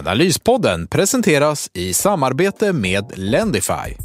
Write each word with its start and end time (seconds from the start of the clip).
Analyspodden 0.00 0.86
presenteras 0.86 1.70
i 1.72 1.94
samarbete 1.94 2.72
med 2.72 3.12
Lendify. 3.14 3.96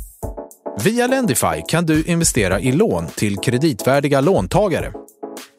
Via 0.84 1.08
Lendify 1.08 1.62
kan 1.68 1.86
du 1.86 2.04
investera 2.04 2.60
i 2.60 2.72
lån 2.72 3.08
till 3.08 3.38
kreditvärdiga 3.38 4.22
låntagare. 4.22 4.92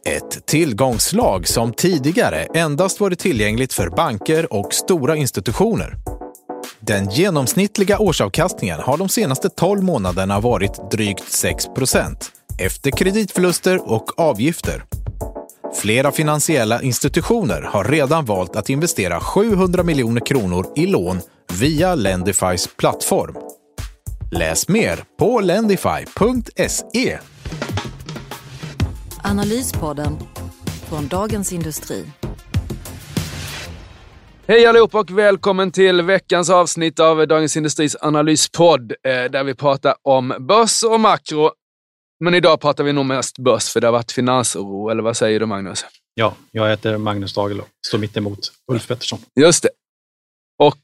Ett 0.07 0.47
tillgångslag 0.47 1.49
som 1.49 1.73
tidigare 1.73 2.43
endast 2.55 3.01
varit 3.01 3.19
tillgängligt 3.19 3.73
för 3.73 3.89
banker 3.89 4.53
och 4.53 4.75
stora 4.75 5.17
institutioner. 5.17 5.97
Den 6.81 7.11
genomsnittliga 7.11 7.99
årsavkastningen 7.99 8.81
har 8.81 8.97
de 8.97 9.09
senaste 9.09 9.49
12 9.49 9.83
månaderna 9.83 10.41
varit 10.41 10.91
drygt 10.91 11.25
6% 11.25 12.17
efter 12.59 12.91
kreditförluster 12.91 13.93
och 13.93 14.21
avgifter. 14.21 14.85
Flera 15.77 16.13
finansiella 16.13 16.83
institutioner 16.83 17.63
har 17.63 17.85
redan 17.85 18.25
valt 18.25 18.57
att 18.57 18.71
investera 18.71 19.21
700 19.21 19.83
miljoner 19.83 20.27
kronor 20.27 20.67
i 20.77 20.87
lån 20.87 21.21
via 21.53 21.95
Lendifys 21.95 22.69
plattform. 22.77 23.35
Läs 24.33 24.69
mer 24.69 25.05
på 25.19 25.41
lendify.se. 25.41 27.19
Analyspodden 29.23 30.19
från 30.89 31.09
Dagens 31.09 31.53
Industri. 31.53 32.05
Hej 34.49 34.67
allihop 34.67 34.95
och 34.95 35.11
välkommen 35.11 35.73
till 35.73 36.03
veckans 36.03 36.51
avsnitt 36.51 37.01
av 37.01 37.29
Dagens 37.29 37.57
Industris 37.57 37.97
analyspodd 38.01 38.93
eh, 38.93 39.31
där 39.31 39.45
vi 39.45 39.55
pratar 39.55 39.95
om 40.03 40.35
börs 40.49 40.83
och 40.83 41.01
makro. 41.01 41.51
Men 42.25 42.35
idag 42.35 42.61
pratar 42.61 42.85
vi 42.85 42.93
nog 42.93 43.07
mest 43.07 43.39
börs 43.39 43.69
för 43.69 43.81
det 43.81 43.87
har 43.87 43.93
varit 43.93 44.13
finansoro, 44.13 44.89
eller 44.89 45.03
vad 45.03 45.17
säger 45.17 45.41
du 45.41 45.47
Magnus? 45.47 45.85
Ja, 46.15 46.35
jag 46.51 46.69
heter 46.69 46.99
Magnus 46.99 47.35
Dagel 47.35 47.61
och 47.61 47.69
står 47.87 47.99
mitt 47.99 48.17
emot 48.17 48.53
Ulf 48.73 48.89
Pettersson. 48.89 49.19
Just 49.41 49.63
det. 49.63 49.69
Och 50.63 50.79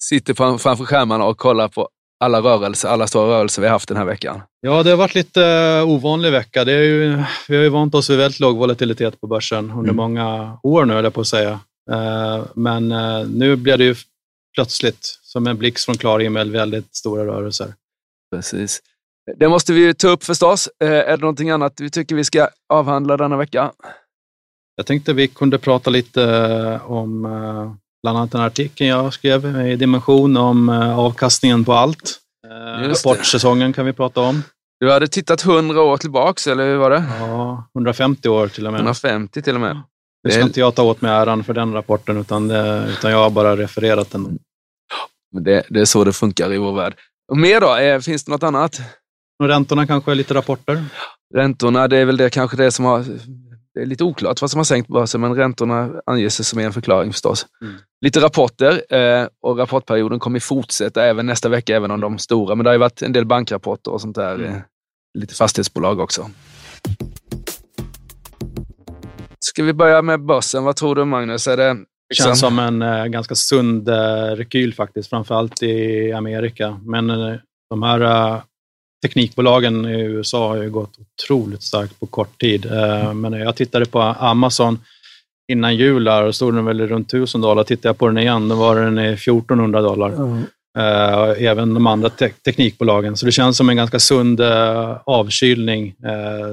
sitter 0.00 0.58
framför 0.58 0.84
skärmarna 0.84 1.24
och 1.24 1.38
kollar 1.38 1.68
på 1.68 1.88
alla 2.24 2.40
rörelser, 2.40 2.88
alla 2.88 3.06
stora 3.06 3.26
rörelser 3.26 3.62
vi 3.62 3.68
har 3.68 3.72
haft 3.72 3.88
den 3.88 3.96
här 3.96 4.04
veckan. 4.04 4.40
Ja, 4.60 4.82
det 4.82 4.90
har 4.90 4.96
varit 4.96 5.14
lite 5.14 5.44
eh, 5.46 5.88
ovanlig 5.88 6.32
vecka. 6.32 6.64
Det 6.64 6.72
är 6.72 6.82
ju, 6.82 7.22
vi 7.48 7.56
har 7.56 7.62
ju 7.62 7.68
vant 7.68 7.94
oss 7.94 8.10
vid 8.10 8.18
väldigt 8.18 8.40
låg 8.40 8.56
volatilitet 8.56 9.20
på 9.20 9.26
börsen 9.26 9.70
under 9.70 9.82
mm. 9.82 9.96
många 9.96 10.58
år 10.62 10.84
nu, 10.84 10.94
höll 10.94 11.04
jag 11.04 11.14
på 11.14 11.20
att 11.20 11.26
säga. 11.26 11.60
Eh, 11.90 12.44
men 12.54 12.92
eh, 12.92 13.26
nu 13.28 13.56
blir 13.56 13.76
det 13.76 13.84
ju 13.84 13.94
plötsligt, 14.54 15.18
som 15.22 15.46
en 15.46 15.58
blixt 15.58 15.84
från 15.84 15.96
klar 15.96 16.20
himmel, 16.20 16.50
väldigt 16.50 16.96
stora 16.96 17.26
rörelser. 17.26 17.74
Precis. 18.34 18.82
Det 19.36 19.48
måste 19.48 19.72
vi 19.72 19.94
ta 19.94 20.08
upp 20.08 20.24
förstås. 20.24 20.68
Är 20.80 21.04
det 21.04 21.16
någonting 21.16 21.50
annat 21.50 21.80
vi 21.80 21.90
tycker 21.90 22.14
vi 22.14 22.24
ska 22.24 22.48
avhandla 22.68 23.16
denna 23.16 23.36
vecka? 23.36 23.72
Jag 24.76 24.86
tänkte 24.86 25.12
vi 25.12 25.28
kunde 25.28 25.58
prata 25.58 25.90
lite 25.90 26.80
om 26.84 27.22
bland 28.02 28.18
annat 28.18 28.32
den 28.32 28.40
artikeln 28.40 28.90
jag 28.90 29.12
skrev 29.12 29.66
i 29.66 29.76
Dimension 29.76 30.36
om 30.36 30.68
avkastningen 30.98 31.64
på 31.64 31.72
allt. 31.72 32.20
Rapportsäsongen 32.78 33.72
kan 33.72 33.86
vi 33.86 33.92
prata 33.92 34.20
om. 34.20 34.42
Du 34.80 34.90
hade 34.90 35.08
tittat 35.08 35.44
100 35.44 35.82
år 35.82 35.96
tillbaks, 35.96 36.46
eller 36.46 36.64
hur 36.64 36.76
var 36.76 36.90
det? 36.90 37.04
Ja, 37.20 37.68
150 37.74 38.28
år 38.28 38.48
till 38.48 38.66
och 38.66 38.72
med. 38.72 38.78
150 38.78 39.42
till 39.42 39.54
och 39.54 39.60
med. 39.60 39.82
Det 40.22 40.30
ska 40.30 40.42
inte 40.42 40.60
jag 40.60 40.74
ta 40.74 40.82
åt 40.82 41.00
mig 41.00 41.12
äran 41.12 41.44
för 41.44 41.54
den 41.54 41.72
rapporten, 41.72 42.20
utan, 42.20 42.48
det, 42.48 42.86
utan 42.98 43.10
jag 43.10 43.18
har 43.18 43.30
bara 43.30 43.56
refererat 43.56 44.10
den. 44.10 44.38
Det, 45.40 45.66
det 45.68 45.80
är 45.80 45.84
så 45.84 46.04
det 46.04 46.12
funkar 46.12 46.52
i 46.52 46.58
vår 46.58 46.72
värld. 46.72 46.94
Och 47.30 47.36
mer 47.36 47.60
då? 47.60 48.00
Finns 48.00 48.24
det 48.24 48.30
något 48.30 48.42
annat? 48.42 48.80
Och 49.42 49.48
räntorna 49.48 49.86
kanske 49.86 50.10
är 50.10 50.14
lite 50.14 50.34
rapporter? 50.34 50.84
Räntorna, 51.34 51.88
det 51.88 51.98
är 51.98 52.04
väl 52.04 52.16
det 52.16 52.30
kanske 52.30 52.56
det 52.56 52.70
som 52.70 52.84
har... 52.84 53.04
Det 53.74 53.80
är 53.80 53.86
lite 53.86 54.04
oklart 54.04 54.40
vad 54.40 54.50
som 54.50 54.58
har 54.58 54.64
sänkt 54.64 54.88
börsen, 54.88 55.20
men 55.20 55.34
räntorna 55.34 55.90
anges 56.06 56.48
som 56.48 56.58
en 56.58 56.72
förklaring 56.72 57.12
förstås. 57.12 57.46
Mm. 57.62 57.74
Lite 58.04 58.20
rapporter 58.20 58.94
eh, 58.94 59.28
och 59.42 59.58
rapportperioden 59.58 60.18
kommer 60.18 60.40
fortsätta 60.40 61.04
även 61.04 61.26
nästa 61.26 61.48
vecka, 61.48 61.76
även 61.76 61.90
om 61.90 62.00
de 62.00 62.18
stora. 62.18 62.54
Men 62.54 62.64
det 62.64 62.70
har 62.70 62.74
ju 62.74 62.78
varit 62.78 63.02
en 63.02 63.12
del 63.12 63.26
bankrapporter 63.26 63.92
och 63.92 64.00
sånt 64.00 64.16
där. 64.16 64.34
Mm. 64.34 64.54
Eh, 64.54 64.60
lite 65.18 65.34
fastighetsbolag 65.34 66.00
också. 66.00 66.30
Ska 69.40 69.62
vi 69.62 69.72
börja 69.72 70.02
med 70.02 70.24
börsen? 70.24 70.64
Vad 70.64 70.76
tror 70.76 70.94
du 70.94 71.04
Magnus? 71.04 71.46
Är 71.46 71.56
det 71.56 71.76
liksom... 72.08 72.24
känns 72.24 72.40
som 72.40 72.58
en 72.58 72.82
eh, 72.82 73.04
ganska 73.04 73.34
sund 73.34 73.88
eh, 73.88 74.36
rekyl 74.36 74.74
faktiskt, 74.74 75.10
framförallt 75.10 75.62
i 75.62 76.12
Amerika. 76.12 76.80
Men 76.84 77.10
eh, 77.10 77.36
de 77.70 77.82
här 77.82 78.00
eh, 78.00 78.42
teknikbolagen 79.04 79.86
i 79.86 80.00
USA 80.00 80.48
har 80.48 80.56
ju 80.56 80.70
gått 80.70 80.94
otroligt 80.98 81.62
starkt 81.62 82.00
på 82.00 82.06
kort 82.06 82.40
tid. 82.40 82.66
Mm. 82.66 83.20
Men 83.20 83.32
jag 83.32 83.56
tittade 83.56 83.86
på 83.86 84.00
Amazon 84.00 84.78
innan 85.52 85.76
jul 85.76 86.04
där 86.04 86.24
och 86.24 86.34
stod 86.34 86.54
den 86.54 86.64
väl 86.64 86.88
runt 86.88 87.08
1000 87.08 87.40
dollar. 87.40 87.64
Tittade 87.64 87.88
jag 87.88 87.98
på 87.98 88.06
den 88.06 88.18
igen, 88.18 88.48
då 88.48 88.54
var 88.54 88.76
den 88.76 88.98
i 88.98 89.12
1400 89.12 89.82
dollar. 89.82 90.08
Mm. 90.08 90.42
Även 91.38 91.74
de 91.74 91.86
andra 91.86 92.10
te 92.10 92.28
teknikbolagen. 92.28 93.16
Så 93.16 93.26
det 93.26 93.32
känns 93.32 93.56
som 93.56 93.68
en 93.68 93.76
ganska 93.76 93.98
sund 93.98 94.40
avkylning. 95.04 95.94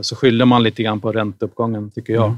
Så 0.02 0.16
skyller 0.16 0.46
man 0.46 0.64
lite 0.64 0.84
grann 0.84 1.00
på 1.00 1.12
ränteuppgången, 1.12 1.92
tycker 1.92 2.14
jag. 2.14 2.26
Mm 2.26 2.38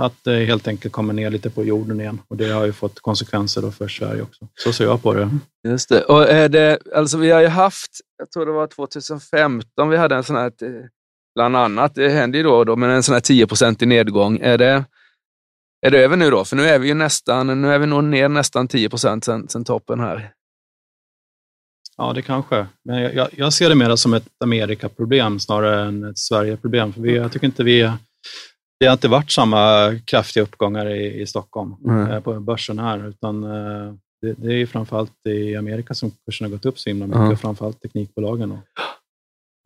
att 0.00 0.24
det 0.24 0.44
helt 0.44 0.68
enkelt 0.68 0.94
kommer 0.94 1.14
ner 1.14 1.30
lite 1.30 1.50
på 1.50 1.64
jorden 1.64 2.00
igen. 2.00 2.20
Och 2.28 2.36
det 2.36 2.50
har 2.50 2.66
ju 2.66 2.72
fått 2.72 3.00
konsekvenser 3.00 3.62
då 3.62 3.70
för 3.70 3.88
Sverige 3.88 4.22
också. 4.22 4.48
Så 4.54 4.72
ser 4.72 4.84
jag 4.84 5.02
på 5.02 5.14
det. 5.14 5.30
Just 5.68 5.88
det. 5.88 6.04
Och 6.04 6.22
är 6.22 6.48
det 6.48 6.78
alltså 6.94 7.18
vi 7.18 7.30
har 7.30 7.40
ju 7.40 7.46
haft, 7.46 7.90
jag 8.18 8.30
tror 8.30 8.46
det 8.46 8.52
var 8.52 8.66
2015, 8.66 9.88
vi 9.88 9.96
hade 9.96 10.16
en 10.16 10.24
sån 10.24 10.36
här, 10.36 10.52
bland 11.34 11.56
annat, 11.56 11.94
det 11.94 12.08
händer 12.08 12.38
ju 12.38 12.42
då 12.42 12.54
och 12.54 12.66
då, 12.66 12.76
men 12.76 12.90
en 12.90 13.02
sån 13.02 13.12
här 13.12 13.20
10% 13.20 13.82
i 13.82 13.86
nedgång. 13.86 14.38
Är 14.38 14.58
det, 14.58 14.84
är 15.86 15.90
det 15.90 15.98
över 15.98 16.16
nu 16.16 16.30
då? 16.30 16.44
För 16.44 16.56
nu 16.56 16.62
är 16.62 16.78
vi 16.78 16.88
ju 16.88 16.94
nästan, 16.94 17.62
nu 17.62 17.72
är 17.72 17.78
vi 17.78 17.86
nog 17.86 18.04
ner 18.04 18.28
nästan 18.28 18.68
10 18.68 18.88
procent 18.88 19.24
sen, 19.24 19.48
sen 19.48 19.64
toppen 19.64 20.00
här. 20.00 20.32
Ja, 21.96 22.12
det 22.12 22.22
kanske. 22.22 22.66
Men 22.84 23.02
jag, 23.02 23.28
jag 23.32 23.52
ser 23.52 23.68
det 23.68 23.74
mer 23.74 23.96
som 23.96 24.14
ett 24.14 24.28
Amerikaproblem 24.44 25.40
snarare 25.40 25.88
än 25.88 26.04
ett 26.04 26.18
Sverigeproblem. 26.18 26.92
För 26.92 27.00
vi, 27.00 27.16
jag 27.16 27.32
tycker 27.32 27.46
inte 27.46 27.64
vi 27.64 27.92
det 28.80 28.86
har 28.86 28.92
inte 28.92 29.08
varit 29.08 29.30
samma 29.30 29.92
kraftiga 30.04 30.42
uppgångar 30.42 30.90
i, 30.90 31.20
i 31.20 31.26
Stockholm 31.26 31.74
mm. 31.84 32.22
på 32.22 32.40
börsen 32.40 32.78
här, 32.78 33.08
utan 33.08 33.44
eh, 33.44 33.94
det, 34.22 34.32
det 34.32 34.54
är 34.54 34.66
framförallt 34.66 35.26
i 35.28 35.56
Amerika 35.56 35.94
som 35.94 36.10
kursen 36.10 36.44
har 36.44 36.50
gått 36.50 36.64
upp 36.64 36.78
så 36.78 36.90
himla 36.90 37.06
mycket, 37.06 37.20
mm. 37.20 37.36
framförallt 37.36 37.80
teknikbolagen. 37.80 38.58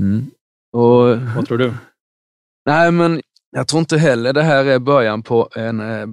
Mm. 0.02 0.26
Och, 0.72 1.19
Vad 1.36 1.47
tror 1.47 1.58
du? 1.58 1.75
Nej, 2.66 2.91
men 2.91 3.20
jag 3.50 3.69
tror 3.69 3.80
inte 3.80 3.98
heller 3.98 4.32
det 4.32 4.42
här 4.42 4.64
är 4.64 4.78
början 4.78 5.22
på 5.22 5.48
en 5.54 5.81
eh, 5.81 6.06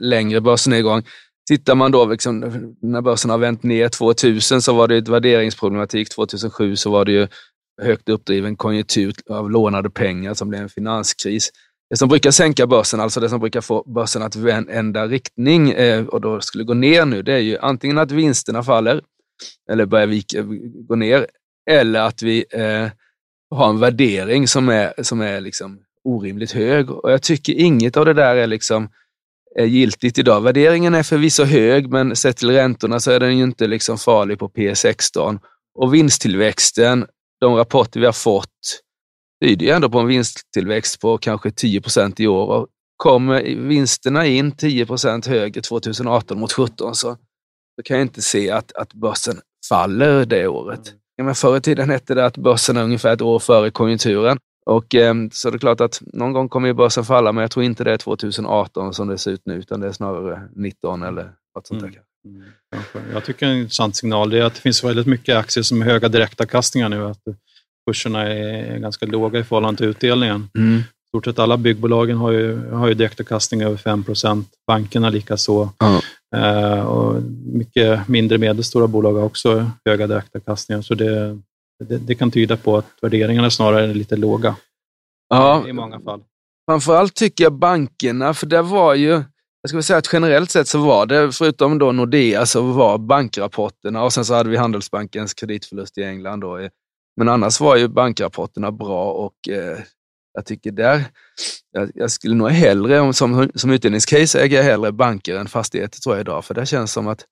längre 0.00 0.40
börsnedgång. 0.40 1.02
Tittar 1.48 1.74
man 1.74 1.92
då, 1.92 2.04
liksom, 2.06 2.40
när 2.82 3.00
börsen 3.00 3.30
har 3.30 3.38
vänt 3.38 3.62
ner 3.62 3.88
2000 3.88 4.62
så 4.62 4.74
var 4.74 4.88
det 4.88 4.96
ett 4.96 5.08
värderingsproblematik. 5.08 6.10
2007 6.10 6.76
så 6.76 6.90
var 6.90 7.04
det 7.04 7.12
ju 7.12 7.28
högt 7.82 8.08
uppdriven 8.08 8.56
konjunktur 8.56 9.14
av 9.30 9.50
lånade 9.50 9.90
pengar 9.90 10.34
som 10.34 10.48
blev 10.48 10.62
en 10.62 10.68
finanskris 10.68 11.50
det 11.90 11.96
som 11.96 12.08
brukar 12.08 12.30
sänka 12.30 12.66
börsen, 12.66 13.00
alltså 13.00 13.20
det 13.20 13.28
som 13.28 13.40
brukar 13.40 13.60
få 13.60 13.84
börsen 13.86 14.22
att 14.22 14.36
ändra 14.68 15.06
riktning 15.06 15.70
eh, 15.70 16.06
och 16.06 16.20
då 16.20 16.40
skulle 16.40 16.64
gå 16.64 16.74
ner 16.74 17.04
nu, 17.04 17.22
det 17.22 17.32
är 17.32 17.38
ju 17.38 17.58
antingen 17.58 17.98
att 17.98 18.10
vinsterna 18.10 18.62
faller 18.62 19.00
eller 19.70 19.86
börjar 19.86 20.06
vika, 20.06 20.42
gå 20.88 20.94
ner, 20.94 21.26
eller 21.70 22.00
att 22.00 22.22
vi 22.22 22.44
eh, 22.50 22.88
har 23.50 23.68
en 23.68 23.80
värdering 23.80 24.48
som 24.48 24.68
är, 24.68 25.02
som 25.02 25.20
är 25.20 25.40
liksom 25.40 25.78
orimligt 26.04 26.52
hög. 26.52 26.90
Och 26.90 27.12
jag 27.12 27.22
tycker 27.22 27.52
inget 27.52 27.96
av 27.96 28.04
det 28.04 28.14
där 28.14 28.36
är 28.36 28.46
liksom 28.46 28.88
är 29.56 29.64
giltigt 29.64 30.18
idag. 30.18 30.40
Värderingen 30.40 30.94
är 30.94 31.02
förvisso 31.02 31.44
hög, 31.44 31.88
men 31.88 32.16
sett 32.16 32.36
till 32.36 32.50
räntorna 32.50 33.00
så 33.00 33.10
är 33.10 33.20
den 33.20 33.38
ju 33.38 33.44
inte 33.44 33.66
liksom 33.66 33.98
farlig 33.98 34.38
på 34.38 34.48
P16. 34.48 35.38
Och 35.74 35.94
vinsttillväxten, 35.94 37.06
de 37.40 37.54
rapporter 37.54 38.00
vi 38.00 38.06
har 38.06 38.12
fått, 38.12 38.82
tyder 39.40 39.66
ju 39.66 39.72
ändå 39.72 39.88
på 39.88 39.98
en 39.98 40.06
vinsttillväxt 40.06 41.00
på 41.00 41.18
kanske 41.18 41.50
10 41.50 41.80
procent 41.80 42.20
i 42.20 42.26
år. 42.26 42.46
Och 42.46 42.68
kommer 42.96 43.42
vinsterna 43.42 44.26
in 44.26 44.52
10 44.52 44.86
procent 44.86 45.26
högre 45.26 45.60
2018 45.60 46.38
mot 46.38 46.50
2017 46.50 46.94
så, 46.94 47.16
så 47.76 47.82
kan 47.84 47.96
jag 47.96 48.04
inte 48.04 48.22
se 48.22 48.50
att, 48.50 48.72
att 48.72 48.94
börsen 48.94 49.40
faller 49.68 50.24
det 50.24 50.46
året. 50.46 50.94
Ja, 51.16 51.24
men 51.24 51.34
förr 51.34 51.56
i 51.56 51.60
tiden 51.60 51.90
hette 51.90 52.14
det 52.14 52.26
att 52.26 52.36
börsen 52.36 52.76
är 52.76 52.82
ungefär 52.82 53.12
ett 53.12 53.22
år 53.22 53.38
före 53.38 53.70
konjunkturen. 53.70 54.38
Och, 54.66 54.94
eh, 54.94 55.14
så 55.32 55.50
det 55.50 55.56
är 55.56 55.58
klart 55.58 55.80
att 55.80 56.02
någon 56.06 56.32
gång 56.32 56.48
kommer 56.48 56.68
ju 56.68 56.74
börsen 56.74 57.04
falla, 57.04 57.32
men 57.32 57.42
jag 57.42 57.50
tror 57.50 57.64
inte 57.64 57.84
det 57.84 57.92
är 57.92 57.96
2018 57.96 58.94
som 58.94 59.08
det 59.08 59.18
ser 59.18 59.30
ut 59.30 59.42
nu, 59.44 59.54
utan 59.54 59.80
det 59.80 59.88
är 59.88 59.92
snarare 59.92 60.48
19 60.56 61.02
eller 61.02 61.32
något 61.54 61.66
sånt 61.66 61.80
där. 61.80 61.88
Mm. 61.88 62.42
Mm, 62.94 63.12
jag 63.12 63.24
tycker 63.24 63.46
en 63.46 63.56
intressant 63.56 63.96
signal 63.96 64.32
är 64.32 64.42
att 64.42 64.54
det 64.54 64.60
finns 64.60 64.84
väldigt 64.84 65.06
mycket 65.06 65.36
aktier 65.36 65.62
som 65.62 65.82
är 65.82 65.86
höga 65.86 66.08
direktavkastningar 66.08 66.88
nu. 66.88 67.04
Att 67.04 67.22
kurserna 67.90 68.28
är 68.28 68.78
ganska 68.78 69.06
låga 69.06 69.38
i 69.38 69.44
förhållande 69.44 69.78
till 69.78 69.86
utdelningen. 69.86 70.48
Mm. 70.58 70.82
Stort 71.08 71.24
sett 71.24 71.38
alla 71.38 71.56
byggbolagen 71.56 72.16
har 72.16 72.30
ju, 72.30 72.70
har 72.70 72.88
ju 72.88 72.94
direktavkastning 72.94 73.62
över 73.62 73.76
5 73.76 74.04
bankerna 74.66 75.10
likaså. 75.10 75.68
Ja. 75.78 76.00
Eh, 76.36 76.86
och 76.86 77.22
mycket 77.44 78.08
mindre 78.08 78.38
medelstora 78.38 78.86
bolag 78.86 79.14
har 79.14 79.24
också 79.24 79.70
höga 79.84 80.06
direktavkastningar. 80.06 80.82
Så 80.82 80.94
det, 80.94 81.38
det, 81.84 81.98
det, 81.98 82.14
kan 82.14 82.30
tyda 82.30 82.56
på 82.56 82.76
att 82.76 82.86
värderingarna 83.02 83.50
snarare 83.50 83.90
är 83.90 83.94
lite 83.94 84.16
låga 84.16 84.56
ja. 85.28 85.68
i 85.68 85.72
många 85.72 86.00
fall. 86.00 86.22
Framförallt 86.70 87.14
tycker 87.14 87.44
jag 87.44 87.52
bankerna, 87.52 88.34
för 88.34 88.46
det 88.46 88.62
var 88.62 88.94
ju, 88.94 89.10
jag 89.62 89.68
skulle 89.68 89.82
säga 89.82 89.98
att 89.98 90.12
generellt 90.12 90.50
sett 90.50 90.68
så 90.68 90.78
var 90.78 91.06
det, 91.06 91.32
förutom 91.32 91.78
då 91.78 91.92
Nordea, 91.92 92.46
så 92.46 92.62
var 92.62 92.98
bankrapporterna 92.98 94.02
och 94.02 94.12
sen 94.12 94.24
så 94.24 94.34
hade 94.34 94.50
vi 94.50 94.56
Handelsbankens 94.56 95.34
kreditförlust 95.34 95.98
i 95.98 96.02
England. 96.02 96.40
Då. 96.40 96.68
Men 97.20 97.28
annars 97.28 97.60
var 97.60 97.76
ju 97.76 97.88
bankrapporterna 97.88 98.72
bra 98.72 99.12
och 99.12 99.48
eh, 99.48 99.78
jag 100.32 100.46
tycker 100.46 100.70
där, 100.70 101.04
jag, 101.72 101.90
jag, 101.94 102.10
skulle 102.10 102.34
nog 102.34 102.50
hellre, 102.50 103.12
som, 103.12 103.50
som 103.54 103.70
utdelningscase 103.70 104.40
äger 104.40 104.56
jag 104.56 104.64
hellre 104.64 104.92
banker 104.92 105.36
än 105.36 105.46
fastigheter 105.46 106.00
tror 106.00 106.14
jag 106.14 106.20
idag, 106.20 106.44
för 106.44 106.54
det 106.54 106.66
känns 106.66 106.92
som 106.92 107.08
att 107.08 107.24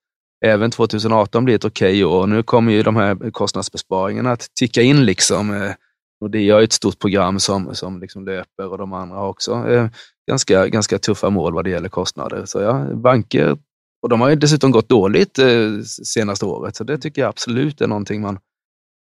även 0.45 0.71
2018 0.71 1.45
blir 1.45 1.55
ett 1.55 1.65
okej 1.65 2.05
okay 2.05 2.05
år. 2.05 2.27
Nu 2.27 2.43
kommer 2.43 2.73
ju 2.73 2.83
de 2.83 2.97
här 2.97 3.31
kostnadsbesparingarna 3.31 4.33
att 4.33 4.47
ticka 4.55 4.83
in 4.83 5.05
liksom. 5.05 5.55
Eh, 5.63 5.73
Nordea 6.21 6.55
har 6.55 6.63
ett 6.63 6.73
stort 6.73 6.99
program 6.99 7.41
som, 7.41 7.75
som 7.75 8.01
liksom 8.01 8.25
löper 8.25 8.73
och 8.73 8.79
de 8.79 8.93
andra 8.93 9.17
har 9.17 9.29
också 9.29 9.69
eh, 9.69 9.89
ganska, 10.31 10.69
ganska 10.69 10.99
tuffa 10.99 11.31
mål 11.31 11.55
vad 11.55 11.65
det 11.65 11.71
gäller 11.71 11.89
kostnader. 11.89 12.43
Så 12.45 12.61
ja, 12.61 12.87
banker, 12.95 13.59
och 14.03 14.09
de 14.09 14.21
har 14.21 14.31
ju 14.31 14.37
dessutom 14.37 14.71
gått 14.71 14.89
dåligt 14.89 15.39
eh, 15.39 15.81
senaste 16.05 16.45
året, 16.45 16.77
så 16.77 16.85
det 16.85 16.99
tycker 16.99 17.23
jag 17.23 17.29
absolut 17.29 17.81
är 17.81 17.87
någonting 17.87 18.21
man 18.21 18.39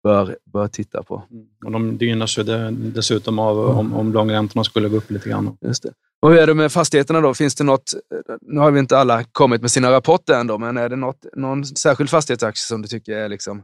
bör, 0.03 0.37
bör 0.53 0.67
titta 0.67 1.03
på. 1.03 1.23
Mm. 1.31 1.45
Och 1.65 1.71
de 1.71 1.97
gynnas 1.97 2.37
ju 2.37 2.43
dessutom 2.71 3.39
av 3.39 3.59
om, 3.59 3.93
om 3.93 4.13
långräntorna 4.13 4.63
skulle 4.63 4.89
gå 4.89 4.97
upp 4.97 5.11
lite 5.11 5.29
grann. 5.29 5.57
Just 5.61 5.83
det. 5.83 5.91
Och 6.21 6.31
hur 6.31 6.39
är 6.39 6.47
det 6.47 6.53
med 6.53 6.71
fastigheterna 6.71 7.21
då? 7.21 7.33
Finns 7.33 7.55
det 7.55 7.63
något, 7.63 7.93
nu 8.41 8.59
har 8.59 8.71
vi 8.71 8.79
inte 8.79 8.97
alla 8.97 9.23
kommit 9.23 9.61
med 9.61 9.71
sina 9.71 9.91
rapporter 9.91 10.33
ändå, 10.33 10.57
men 10.57 10.77
är 10.77 10.89
det 10.89 10.95
något, 10.95 11.25
någon 11.35 11.65
särskild 11.65 12.09
fastighetsaktie 12.09 12.61
som 12.61 12.81
du 12.81 12.87
tycker 12.87 13.11
är 13.11 13.29
liksom 13.29 13.63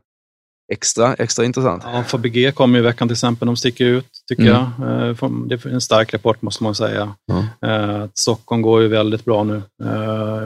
extra, 0.74 1.13
extra 1.13 1.45
intressant? 1.45 1.83
Ja, 1.85 2.03
Fabege 2.03 2.51
kom 2.51 2.75
i 2.75 2.81
veckan 2.81 3.07
till 3.07 3.13
exempel. 3.13 3.45
De 3.45 3.56
sticker 3.56 3.85
ut, 3.85 4.07
tycker 4.27 4.44
mm. 4.44 4.53
jag. 4.53 5.09
Eh, 5.09 5.30
det 5.47 5.65
är 5.65 5.68
en 5.68 5.81
stark 5.81 6.13
rapport 6.13 6.41
måste 6.41 6.63
man 6.63 6.75
säga. 6.75 7.15
Mm. 7.62 8.09
Stockholm 8.13 8.62
går 8.62 8.81
ju 8.81 8.88
väldigt 8.88 9.25
bra 9.25 9.44
nu. 9.44 9.62
Eh, 9.83 10.45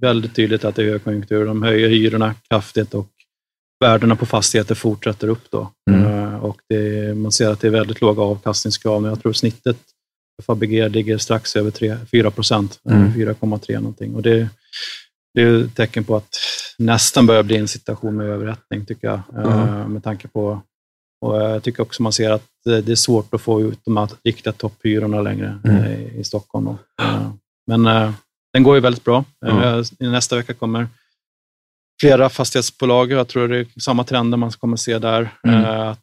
väldigt 0.00 0.34
tydligt 0.34 0.64
att 0.64 0.74
det 0.74 0.82
är 0.82 0.86
högkonjunktur. 0.86 1.46
De 1.46 1.62
höjer 1.62 1.88
hyrorna 1.88 2.34
kraftigt 2.48 2.94
och 2.94 3.08
värdena 3.80 4.16
på 4.16 4.26
fastigheter 4.26 4.74
fortsätter 4.74 5.28
upp. 5.28 5.50
Då. 5.50 5.70
Mm. 5.90 6.34
Och 6.40 6.60
det, 6.68 7.16
man 7.16 7.32
ser 7.32 7.48
att 7.48 7.60
det 7.60 7.66
är 7.66 7.70
väldigt 7.70 8.00
låga 8.00 8.22
avkastningskrav. 8.22 9.06
Jag 9.06 9.22
tror 9.22 9.32
snittet 9.32 9.76
för 10.36 10.44
Fabege 10.44 10.88
ligger 10.88 11.18
strax 11.18 11.56
över 11.56 11.70
3, 11.70 11.96
4 12.10 12.30
procent, 12.30 12.80
mm. 12.90 13.12
4,3 13.12 13.74
någonting. 13.74 14.14
Och 14.14 14.22
det, 14.22 14.48
det 15.34 15.42
är 15.42 15.64
ett 15.64 15.76
tecken 15.76 16.04
på 16.04 16.16
att 16.16 16.36
nästan 16.78 17.26
börjar 17.26 17.42
bli 17.42 17.56
en 17.56 17.68
situation 17.68 18.16
med 18.16 18.26
överrättning, 18.26 18.86
tycker 18.86 19.08
jag. 19.08 19.20
Mm. 19.46 19.92
Med 19.92 20.04
tanke 20.04 20.28
på, 20.28 20.62
och 21.20 21.36
jag 21.42 21.62
tycker 21.62 21.82
också 21.82 22.02
man 22.02 22.12
ser 22.12 22.30
att 22.30 22.46
det 22.64 22.88
är 22.88 22.94
svårt 22.94 23.34
att 23.34 23.40
få 23.40 23.60
ut 23.60 23.78
de 23.84 24.08
riktiga 24.24 24.52
topphyrorna 24.52 25.22
längre 25.22 25.60
mm. 25.64 25.84
i 26.20 26.24
Stockholm. 26.24 26.76
Men 27.66 28.12
den 28.52 28.62
går 28.62 28.74
ju 28.74 28.80
väldigt 28.80 29.04
bra. 29.04 29.24
Mm. 29.46 29.84
Nästa 29.98 30.36
vecka 30.36 30.54
kommer 30.54 30.88
flera 32.00 32.28
fastighetsbolag. 32.28 33.12
Jag 33.12 33.28
tror 33.28 33.48
det 33.48 33.58
är 33.58 33.66
samma 33.80 34.04
trender 34.04 34.38
man 34.38 34.50
kommer 34.50 34.76
se 34.76 34.98
där. 34.98 35.34
Mm. 35.44 35.64
Att, 35.64 35.98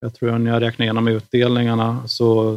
jag 0.00 0.14
tror 0.14 0.38
när 0.38 0.50
jag 0.50 0.62
räknar 0.62 0.84
igenom 0.84 1.08
utdelningarna 1.08 2.08
så 2.08 2.54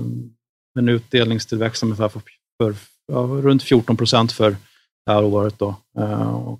en 0.80 0.90
utdelningstillväxt 0.90 1.84
ungefär 1.84 2.10
för, 2.10 2.22
för 2.58 2.76
ja, 3.08 3.20
runt 3.20 3.64
14 3.64 3.98
procent 3.98 4.32
för 4.32 4.56
det 5.06 5.12
här 5.12 5.24
året. 5.24 5.60
Då. 5.60 5.76
Uh, 6.00 6.36
och 6.36 6.60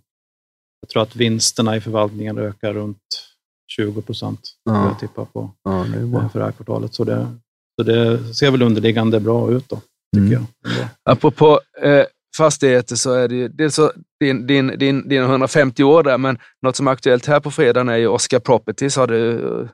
jag 0.82 0.90
tror 0.90 1.04
att 1.04 1.16
vinsterna 1.16 1.76
i 1.76 1.82
förvaltningen 1.82 2.38
ökar 2.38 2.74
runt 2.74 3.28
20 3.72 4.02
procent, 4.02 4.40
ja. 4.64 4.88
jag 4.88 5.00
tippar 5.00 5.26
på, 5.26 5.52
ja, 5.64 5.86
det 5.94 6.30
för 6.30 6.40
det 6.40 6.46
här 6.46 6.52
kvartalet. 6.52 6.94
Så 6.94 7.04
det, 7.04 7.38
så 7.76 7.84
det 7.84 8.34
ser 8.34 8.52
väl 8.52 8.62
underliggande 8.62 9.20
bra 9.20 9.52
ut, 9.52 9.70
då, 9.70 9.76
tycker 10.16 10.36
mm. 10.36 10.48
jag. 10.64 10.88
Apropå 11.04 11.60
eh, 11.82 12.06
fastigheter 12.38 12.96
så 12.96 13.14
är 13.14 13.28
det 13.28 13.36
ju 13.36 13.48
dels 13.48 13.76
så, 13.76 13.92
din, 14.20 14.48
din, 14.48 14.68
din, 14.78 15.10
din 15.10 15.22
150 15.22 15.84
år 15.84 16.04
där, 16.04 16.18
men 16.18 16.38
något 16.62 16.76
som 16.76 16.88
är 16.88 16.92
aktuellt 16.92 17.26
här 17.26 17.40
på 17.40 17.52
fredagen 17.52 17.90
är 17.90 17.98
ju 17.98 18.08
Oscar 18.08 18.40
Properties. 18.40 18.96
Har 18.96 19.08
du 19.08 19.68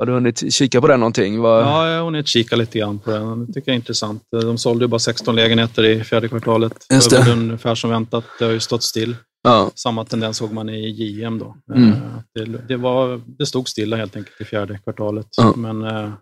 har 0.00 0.06
du 0.06 0.12
hunnit 0.12 0.52
kika 0.52 0.80
på 0.80 0.86
den 0.86 1.00
någonting? 1.00 1.40
Var... 1.40 1.60
Ja, 1.60 1.88
jag 1.88 1.98
har 1.98 2.04
hunnit 2.04 2.26
kika 2.26 2.56
lite 2.56 2.78
grann 2.78 2.98
på 2.98 3.10
den. 3.10 3.46
Det 3.46 3.52
tycker 3.52 3.70
jag 3.70 3.74
är 3.74 3.76
intressant. 3.76 4.22
De 4.30 4.58
sålde 4.58 4.84
ju 4.84 4.88
bara 4.88 4.98
16 4.98 5.36
lägenheter 5.36 5.84
i 5.84 6.04
fjärde 6.04 6.28
kvartalet. 6.28 6.86
Just 6.92 7.10
det. 7.10 7.32
ungefär 7.32 7.74
som 7.74 7.90
väntat. 7.90 8.24
Det 8.38 8.44
har 8.44 8.52
ju 8.52 8.60
stått 8.60 8.82
still. 8.82 9.16
Ja. 9.42 9.70
Samma 9.74 10.04
tendens 10.04 10.36
såg 10.36 10.52
man 10.52 10.68
i 10.68 10.88
JM. 10.88 11.38
Då. 11.38 11.56
Mm. 11.74 11.88
Eh, 11.90 11.96
det, 12.34 12.44
det, 12.68 12.76
var, 12.76 13.20
det 13.26 13.46
stod 13.46 13.68
stilla 13.68 13.96
helt 13.96 14.16
enkelt 14.16 14.40
i 14.40 14.44
fjärde 14.44 14.78
kvartalet. 14.78 15.26
Ja. 15.36 15.54
Men 15.56 15.82
eh, 15.82 16.12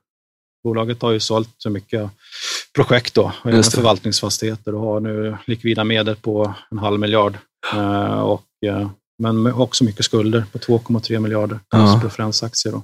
bolaget 0.65 1.03
har 1.03 1.13
ju 1.13 1.21
sålt 1.21 1.55
så 1.59 1.71
mycket 1.71 2.11
projekt 2.79 3.15
då, 3.15 3.33
förvaltningsfastigheter 3.43 4.75
och 4.75 4.81
har 4.81 5.01
nu 5.01 5.37
likvida 5.47 5.85
medel 5.85 6.17
på 6.17 6.55
en 6.71 6.79
halv 6.79 7.01
miljard. 7.01 7.39
Eh, 7.73 8.21
och, 8.21 8.45
eh, 8.67 8.91
men 9.23 9.53
också 9.53 9.85
mycket 9.85 10.05
skulder 10.05 10.45
på 10.53 10.59
2,3 10.59 11.21
miljarder 11.21 11.61
ja. 11.71 11.99
preferensaktier. 12.03 12.73
Då. 12.73 12.83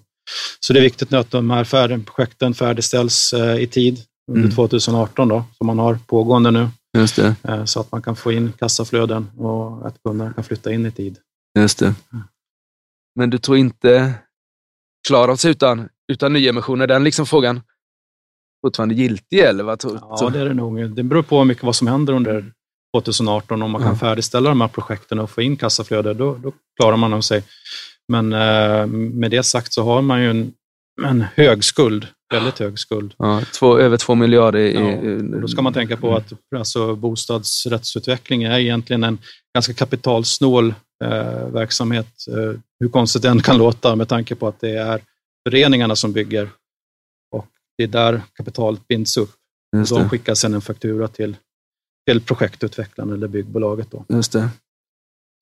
Så 0.61 0.73
det 0.73 0.79
är 0.79 0.83
viktigt 0.83 1.11
nu 1.11 1.19
att 1.19 1.31
de 1.31 1.51
här 1.51 1.65
färd, 1.65 2.07
projekten 2.07 2.55
färdigställs 2.55 3.33
eh, 3.33 3.57
i 3.57 3.67
tid 3.67 3.99
under 4.31 4.43
mm. 4.43 4.55
2018 4.55 5.29
då, 5.29 5.45
som 5.59 5.67
man 5.67 5.79
har 5.79 5.99
pågående 6.07 6.51
nu. 6.51 6.69
Just 6.99 7.17
det. 7.17 7.35
Så 7.67 7.81
att 7.81 7.93
man 7.93 8.03
kan 8.03 8.17
få 8.17 8.33
in 8.33 8.53
kassaflöden 8.59 9.31
och 9.39 9.87
att 9.87 10.03
kunderna 10.05 10.33
kan 10.33 10.45
flytta 10.45 10.73
in 10.73 10.87
i 10.87 10.91
tid. 10.91 11.19
Just 11.59 11.79
det. 11.79 11.95
Men 13.15 13.31
du 13.31 13.39
tror 13.39 13.57
inte 13.57 14.15
klarar 15.09 15.37
sig 15.37 15.51
utan, 15.51 15.89
utan 16.13 16.33
nyemission? 16.33 16.81
Är 16.81 16.87
den 16.87 17.05
liksom 17.05 17.27
frågan 17.27 17.61
fortfarande 18.65 18.95
giltig? 18.95 19.39
Eller 19.39 19.65
vad 19.65 19.81
ja, 20.21 20.31
det 20.33 20.41
är 20.41 20.45
det 20.45 20.55
nog. 20.55 20.91
Det 20.91 21.03
beror 21.03 21.23
på 21.23 21.45
mycket 21.45 21.65
vad 21.65 21.77
som 21.77 21.87
händer 21.87 22.13
under 22.13 22.53
2018. 22.97 23.63
Om 23.63 23.71
man 23.71 23.83
kan 23.83 23.99
färdigställa 23.99 24.49
de 24.49 24.61
här 24.61 24.69
projekten 24.69 25.19
och 25.19 25.31
få 25.31 25.43
in 25.43 25.57
kassaflöde, 25.57 26.15
då, 26.15 26.35
då 26.35 26.53
klarar 26.81 26.97
man 26.97 27.23
sig. 27.23 27.43
Men 28.09 28.33
eh, 28.33 28.87
med 28.87 29.31
det 29.31 29.43
sagt 29.43 29.73
så 29.73 29.83
har 29.83 30.03
man 30.03 30.23
ju 30.23 30.31
en, 30.31 30.53
en 31.03 31.25
hög 31.35 31.65
skuld, 31.65 32.07
väldigt 32.35 32.59
hög 32.59 32.79
skuld. 32.79 33.15
Ja, 33.19 33.43
två, 33.59 33.79
över 33.79 33.97
två 33.97 34.15
miljarder. 34.15 34.59
I, 34.59 34.75
ja, 34.75 35.39
då 35.41 35.49
ska 35.49 35.63
man 35.63 35.73
tänka 35.73 35.97
på 35.97 36.17
att 36.17 36.33
alltså, 36.57 36.97
bostadsrättsutveckling 36.97 38.43
är 38.43 38.59
egentligen 38.59 39.05
en 39.05 39.19
ganska 39.55 39.75
kapitalsnål 39.75 40.75
eh, 41.05 41.49
verksamhet. 41.49 42.09
Eh, 42.29 42.61
hur 42.81 42.89
konstigt 42.89 43.23
det 43.23 43.29
än 43.29 43.41
kan 43.41 43.59
låta 43.59 43.97
med 43.97 44.09
tanke 44.09 44.35
på 44.35 44.49
att 44.49 44.61
det 44.61 44.77
är 44.77 45.01
föreningarna 45.49 45.97
som 45.97 46.13
bygger 46.13 46.49
det 47.79 47.85
är 47.85 47.89
där 47.89 48.23
kapitalet 48.35 48.89
binds 48.89 49.17
upp. 49.17 49.31
Just 49.77 49.93
och 49.93 49.99
de 49.99 50.09
skickar 50.09 50.35
sedan 50.35 50.55
en 50.55 50.61
faktura 50.61 51.09
till, 51.09 51.37
till 52.07 52.21
projektutvecklaren 52.21 53.13
eller 53.13 53.29
byggbolaget. 53.29 53.91
Då. 53.91 54.05
Just 54.09 54.33
det. 54.33 54.49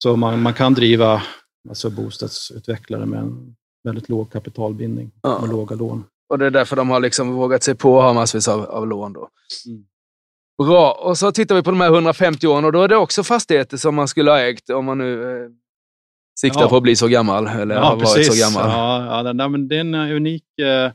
Så 0.02 0.16
man, 0.16 0.42
man 0.42 0.54
kan 0.54 0.74
driva 0.74 1.22
alltså 1.68 1.90
bostadsutvecklare 1.90 3.06
med 3.06 3.20
en 3.20 3.56
väldigt 3.84 4.08
låg 4.08 4.32
kapitalbindning 4.32 5.10
ja. 5.22 5.36
och 5.36 5.48
låga 5.48 5.76
lån. 5.76 6.04
Och 6.28 6.38
det 6.38 6.46
är 6.46 6.50
därför 6.50 6.76
de 6.76 6.90
har 6.90 7.00
liksom 7.00 7.32
vågat 7.32 7.62
sig 7.62 7.74
på 7.74 7.98
att 7.98 8.04
ha 8.04 8.12
massvis 8.12 8.48
av, 8.48 8.64
av 8.64 8.88
lån. 8.88 9.12
Då. 9.12 9.28
Mm. 9.66 9.84
Bra, 10.62 10.92
och 10.92 11.18
så 11.18 11.32
tittar 11.32 11.54
vi 11.54 11.62
på 11.62 11.70
de 11.70 11.80
här 11.80 11.92
150 11.92 12.46
åren 12.46 12.64
och 12.64 12.72
då 12.72 12.82
är 12.82 12.88
det 12.88 12.96
också 12.96 13.22
fastigheter 13.22 13.76
som 13.76 13.94
man 13.94 14.08
skulle 14.08 14.30
ha 14.30 14.40
ägt 14.40 14.70
om 14.70 14.84
man 14.84 14.98
nu 14.98 15.22
eh, 15.22 15.50
siktar 16.40 16.60
ja. 16.60 16.68
på 16.68 16.76
att 16.76 16.82
bli 16.82 16.96
så 16.96 17.08
gammal 17.08 17.46
eller 17.46 17.74
ja, 17.74 17.84
har 17.84 17.96
precis. 17.96 18.16
varit 18.16 18.38
så 18.38 18.58
gammal. 18.58 18.70
Ja, 18.70 19.34
ja 19.36 19.48
men 19.48 19.68
det 19.68 19.76
är 19.76 19.80
en 19.80 19.94
unik 19.94 20.44
eh, 20.58 20.92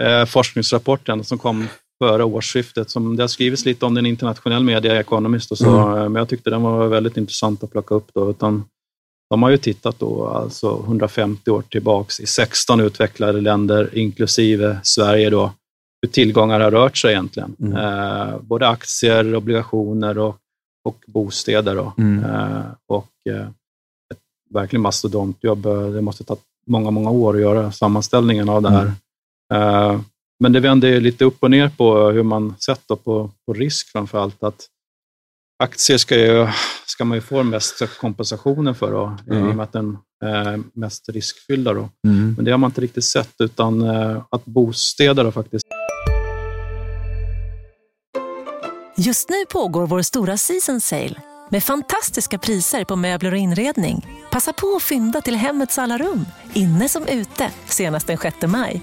eh 0.00 0.24
forskningsrapport 0.24 1.08
som 1.22 1.38
kom 1.38 1.68
före 2.02 2.24
årsskiftet. 2.24 2.90
Som, 2.90 3.16
det 3.16 3.22
har 3.22 3.28
skrivits 3.28 3.64
lite 3.64 3.86
om 3.86 3.94
den 3.94 4.06
internationell 4.06 4.64
media, 4.64 5.00
Economist 5.00 5.50
och 5.50 5.58
så, 5.58 5.78
mm. 5.78 5.98
Eh, 5.98 6.08
men 6.08 6.14
jag 6.14 6.28
tyckte 6.28 6.50
den 6.50 6.62
var 6.62 6.86
väldigt 6.86 7.16
intressant 7.16 7.64
att 7.64 7.72
plocka 7.72 7.94
upp. 7.94 8.10
Då, 8.14 8.30
utan 8.30 8.64
de 9.30 9.42
har 9.42 9.50
ju 9.50 9.56
tittat 9.56 9.98
då 9.98 10.26
alltså 10.26 10.82
150 10.84 11.50
år 11.50 11.62
tillbaks 11.62 12.20
i 12.20 12.26
16 12.26 12.80
utvecklade 12.80 13.40
länder, 13.40 13.98
inklusive 13.98 14.80
Sverige, 14.82 15.30
då, 15.30 15.52
hur 16.02 16.08
tillgångar 16.08 16.60
har 16.60 16.70
rört 16.70 16.96
sig 16.96 17.10
egentligen. 17.10 17.56
Mm. 17.60 17.76
Eh, 17.76 18.38
både 18.40 18.68
aktier, 18.68 19.34
obligationer 19.34 20.18
och, 20.18 20.36
och 20.84 21.04
bostäder. 21.06 21.76
Då. 21.76 21.92
Mm. 21.98 22.24
Eh, 22.24 22.62
och 22.88 23.12
eh, 23.30 23.46
ett 24.12 24.18
verkligen 24.50 24.82
mastodontjobb. 24.82 25.62
Det 25.94 26.00
måste 26.00 26.24
ta 26.24 26.36
många, 26.66 26.90
många 26.90 27.10
år 27.10 27.34
att 27.34 27.40
göra 27.40 27.72
sammanställningen 27.72 28.48
av 28.48 28.62
det 28.62 28.70
här. 28.70 28.92
Eh, 29.52 30.00
men 30.40 30.52
det 30.52 30.60
vänder 30.60 31.00
lite 31.00 31.24
upp 31.24 31.36
och 31.40 31.50
ner 31.50 31.68
på 31.68 32.10
hur 32.10 32.22
man 32.22 32.54
sett 32.58 32.86
på, 32.86 33.30
på 33.46 33.52
risk 33.52 33.92
framför 33.92 34.18
allt. 34.18 34.42
Att 34.42 34.66
aktier 35.62 35.98
ska, 35.98 36.16
ju, 36.18 36.48
ska 36.86 37.04
man 37.04 37.16
ju 37.16 37.22
få 37.22 37.42
mest 37.42 37.98
kompensationen 38.00 38.74
för 38.74 38.92
då, 38.92 39.16
mm. 39.30 39.48
i 39.48 39.52
och 39.52 39.56
med 39.56 39.64
att 39.64 39.72
den 39.72 39.98
är 40.24 40.62
mest 40.72 41.08
riskfyllda. 41.08 41.72
Då. 41.72 41.88
Mm. 42.06 42.34
Men 42.36 42.44
det 42.44 42.50
har 42.50 42.58
man 42.58 42.70
inte 42.70 42.80
riktigt 42.80 43.04
sett, 43.04 43.34
utan 43.38 43.82
eh, 43.82 44.22
att 44.30 44.44
bostäder 44.44 45.30
faktiskt 45.30 45.66
Just 48.96 49.28
nu 49.28 49.44
pågår 49.52 49.86
vår 49.86 50.02
stora 50.02 50.36
season 50.36 50.80
sale 50.80 51.20
med 51.50 51.64
fantastiska 51.64 52.38
priser 52.38 52.84
på 52.84 52.96
möbler 52.96 53.32
och 53.32 53.38
inredning. 53.38 54.06
Passa 54.30 54.52
på 54.52 54.76
att 54.76 54.82
fynda 54.82 55.20
till 55.20 55.36
hemmets 55.36 55.78
alla 55.78 55.98
rum, 55.98 56.26
inne 56.52 56.88
som 56.88 57.06
ute, 57.06 57.50
senast 57.66 58.06
den 58.06 58.18
6 58.18 58.36
maj. 58.46 58.82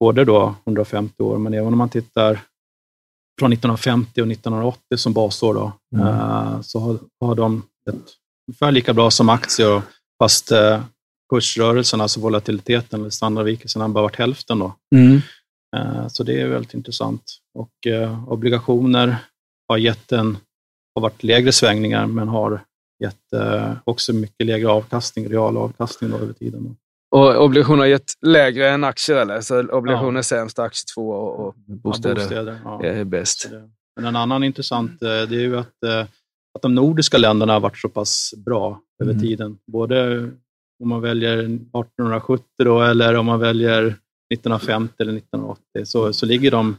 både 0.00 0.24
då 0.24 0.54
150 0.66 1.22
år, 1.22 1.38
men 1.38 1.54
även 1.54 1.72
om 1.72 1.78
man 1.78 1.88
tittar 1.88 2.40
från 3.40 3.52
1950 3.52 4.22
och 4.22 4.30
1980 4.30 4.96
som 4.96 5.12
basår, 5.12 5.54
då, 5.54 5.72
mm. 5.96 6.06
Eh, 6.06 6.60
så 6.60 6.78
har, 6.78 6.98
har 7.20 7.34
de 7.34 7.62
ett 7.90 7.96
ungefär 8.48 8.72
lika 8.72 8.94
bra 8.94 9.10
som 9.10 9.28
aktier 9.28 9.82
Fast 10.22 10.52
eh, 10.52 10.84
kursrörelsen, 11.32 12.00
alltså 12.00 12.20
volatiliteten 12.20 13.00
eller 13.00 13.10
standardvikelsen, 13.10 13.82
har 13.82 13.88
bara 13.88 14.02
varit 14.02 14.16
hälften. 14.16 14.58
Då. 14.58 14.74
Mm. 14.94 15.20
Eh, 15.76 16.08
så 16.08 16.22
det 16.22 16.40
är 16.40 16.48
väldigt 16.48 16.74
intressant. 16.74 17.22
Och 17.58 17.86
eh, 17.86 18.28
obligationer 18.28 19.16
har 19.68 19.76
gett 19.76 20.12
en, 20.12 20.38
har 20.94 21.02
varit 21.02 21.22
lägre 21.22 21.52
svängningar, 21.52 22.06
men 22.06 22.28
har 22.28 22.60
gett 23.04 23.32
eh, 23.32 23.72
också 23.84 24.12
mycket 24.12 24.46
lägre 24.46 24.68
avkastning, 24.68 25.28
real 25.28 25.56
avkastning 25.56 26.10
då, 26.10 26.16
över 26.16 26.32
tiden. 26.32 26.76
Och 27.14 27.44
obligationer 27.44 27.78
har 27.78 27.86
gett 27.86 28.12
lägre 28.26 28.70
än 28.70 28.84
aktier, 28.84 29.16
eller? 29.16 29.40
Så 29.40 29.60
obligationer 29.60 30.12
ja. 30.12 30.18
är 30.18 30.22
sämst, 30.22 30.58
aktier 30.58 30.94
två 30.94 31.10
och 31.10 31.54
bostäder, 31.56 32.08
ja, 32.08 32.14
bostäder 32.14 32.58
ja. 32.64 32.82
är 32.82 33.04
bäst. 33.04 33.48
Men 33.96 34.04
en 34.06 34.16
annan 34.16 34.44
intressant 34.44 35.02
eh, 35.02 35.08
det 35.08 35.36
är 35.36 35.40
ju 35.40 35.58
att 35.58 35.82
eh, 35.84 36.06
att 36.54 36.62
de 36.62 36.74
nordiska 36.74 37.18
länderna 37.18 37.52
har 37.52 37.60
varit 37.60 37.78
så 37.78 37.88
pass 37.88 38.34
bra 38.36 38.80
över 39.02 39.12
mm. 39.12 39.22
tiden. 39.22 39.58
Både 39.72 40.30
om 40.82 40.88
man 40.88 41.00
väljer 41.00 41.38
1870 41.38 42.44
då, 42.56 42.82
eller 42.82 43.16
om 43.16 43.26
man 43.26 43.40
väljer 43.40 43.80
1950 43.82 44.94
eller 44.98 45.16
1980 45.16 45.62
så, 45.84 46.12
så 46.12 46.26
ligger 46.26 46.50
de 46.50 46.76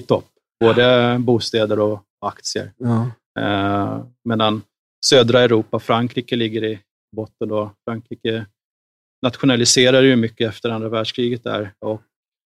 i 0.00 0.02
topp. 0.02 0.26
Både 0.60 1.16
bostäder 1.18 1.78
och 1.78 2.02
aktier. 2.26 2.72
Ja. 2.76 3.10
Eh, 3.38 4.04
medan 4.24 4.62
södra 5.06 5.40
Europa, 5.40 5.78
Frankrike 5.78 6.36
ligger 6.36 6.64
i 6.64 6.80
botten. 7.16 7.48
Då. 7.48 7.70
Frankrike 7.84 8.46
nationaliserade 9.22 10.06
ju 10.06 10.16
mycket 10.16 10.48
efter 10.48 10.70
andra 10.70 10.88
världskriget 10.88 11.44
där 11.44 11.74
och 11.78 12.02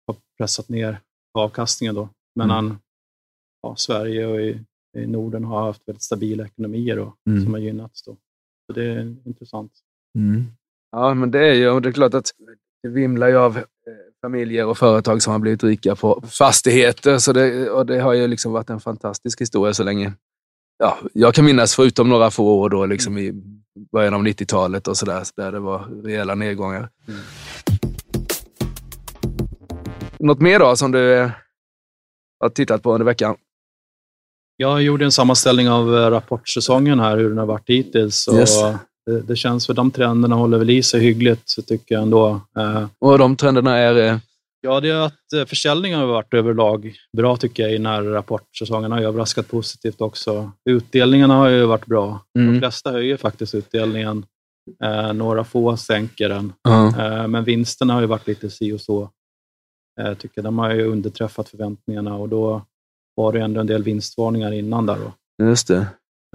har 0.06 0.16
pressat 0.38 0.68
ner 0.68 1.00
avkastningen. 1.38 1.94
Då. 1.94 2.08
Medan 2.34 2.66
mm. 2.66 2.78
ja, 3.62 3.76
Sverige 3.76 4.26
och 4.26 4.40
i 4.40 4.60
i 4.94 5.06
Norden 5.06 5.44
har 5.44 5.66
haft 5.66 5.88
väldigt 5.88 6.02
stabila 6.02 6.44
ekonomier 6.44 6.98
och, 6.98 7.16
mm. 7.26 7.44
som 7.44 7.54
har 7.54 7.60
gynnats. 7.60 8.02
Då. 8.02 8.16
Så 8.66 8.72
det 8.72 8.84
är 8.84 9.16
intressant. 9.24 9.72
Mm. 10.18 10.44
Ja, 10.92 11.14
men 11.14 11.30
det 11.30 11.38
är 11.38 11.54
ju 11.54 11.80
det 11.80 11.88
är 11.88 11.92
klart 11.92 12.14
att 12.14 12.30
det 12.82 12.88
vimlar 12.88 13.28
ju 13.28 13.36
av 13.36 13.56
eh, 13.56 13.62
familjer 14.20 14.66
och 14.66 14.78
företag 14.78 15.22
som 15.22 15.32
har 15.32 15.40
blivit 15.40 15.64
rika 15.64 15.96
på 15.96 16.22
fastigheter. 16.26 17.18
Så 17.18 17.32
det, 17.32 17.70
och 17.70 17.86
det 17.86 18.00
har 18.00 18.12
ju 18.12 18.26
liksom 18.26 18.52
varit 18.52 18.70
en 18.70 18.80
fantastisk 18.80 19.40
historia 19.40 19.74
så 19.74 19.84
länge 19.84 20.12
ja, 20.84 20.98
jag 21.12 21.34
kan 21.34 21.44
minnas, 21.44 21.74
förutom 21.74 22.08
några 22.08 22.30
få 22.30 22.60
år 22.60 22.70
då, 22.70 22.86
liksom 22.86 23.18
i 23.18 23.32
början 23.92 24.14
av 24.14 24.22
90-talet 24.22 24.88
och 24.88 24.96
sådär, 24.96 25.22
där 25.36 25.52
det 25.52 25.60
var 25.60 26.02
rejäla 26.04 26.34
nedgångar. 26.34 26.88
Mm. 27.08 27.20
Något 30.18 30.40
mer 30.40 30.58
då 30.58 30.76
som 30.76 30.92
du 30.92 31.14
eh, 31.14 31.30
har 32.40 32.48
tittat 32.48 32.82
på 32.82 32.92
under 32.92 33.04
veckan? 33.04 33.36
Jag 34.56 34.82
gjorde 34.82 35.04
en 35.04 35.12
sammanställning 35.12 35.68
av 35.68 35.96
eh, 35.96 36.10
rapportsäsongen 36.10 37.00
här, 37.00 37.16
hur 37.16 37.28
den 37.28 37.38
har 37.38 37.46
varit 37.46 37.70
hittills. 37.70 38.28
Yes. 38.32 38.60
det, 39.06 39.20
det, 39.20 39.36
känns 39.36 39.66
för 39.66 39.74
de 39.74 39.90
trenderna 39.90 40.36
håller 40.36 40.58
väl 40.58 40.70
i 40.70 40.82
sig 40.82 41.00
hyggligt, 41.00 41.42
så 41.44 41.62
tycker 41.62 41.94
jag 41.94 42.02
ändå. 42.02 42.40
Eh. 42.58 42.86
Och 42.98 43.18
de 43.18 43.36
trenderna 43.36 43.78
är? 43.78 44.20
Eh, 44.64 44.70
ja, 44.70 44.80
det 44.80 44.90
är 44.90 45.00
att 45.00 45.48
försäljningen 45.48 45.98
har 45.98 46.06
varit 46.06 46.34
överlag 46.34 46.94
bra 47.16 47.36
tycker 47.36 47.62
jag 47.62 47.72
i 47.72 47.76
den 47.76 47.86
här 47.86 48.02
rapportsäsongen. 48.02 48.92
har 48.92 49.00
överraskat 49.00 49.48
positivt 49.48 50.00
också. 50.00 50.52
Utdelningarna 50.70 51.34
har 51.34 51.48
ju 51.48 51.64
varit 51.66 51.86
bra. 51.86 52.20
Mm. 52.38 52.52
De 52.52 52.60
flesta 52.60 52.92
höjer 52.92 53.16
faktiskt 53.16 53.54
utdelningen. 53.54 54.26
Eh, 54.84 55.12
några 55.12 55.44
få 55.44 55.76
sänker 55.76 56.28
den. 56.28 56.52
Uh 56.68 57.00
eh, 57.00 57.28
men 57.28 57.44
vinsterna 57.44 57.94
har 57.94 58.00
ju 58.00 58.06
varit 58.06 58.26
lite 58.26 58.50
si 58.50 58.72
och 58.72 58.80
så. 58.80 59.10
Eh, 60.00 60.14
tycker 60.14 60.42
de 60.42 60.58
har 60.58 60.74
ju 60.74 60.86
underträffat 60.86 61.48
förväntningarna 61.48 62.16
och 62.16 62.28
då 62.28 62.62
var 63.14 63.32
det 63.32 63.40
ändå 63.40 63.60
en 63.60 63.66
del 63.66 63.82
vinstvarningar 63.82 64.52
innan 64.52 64.86
där. 64.86 64.96
Då. 64.96 65.12
Just 65.44 65.68
det. 65.68 65.86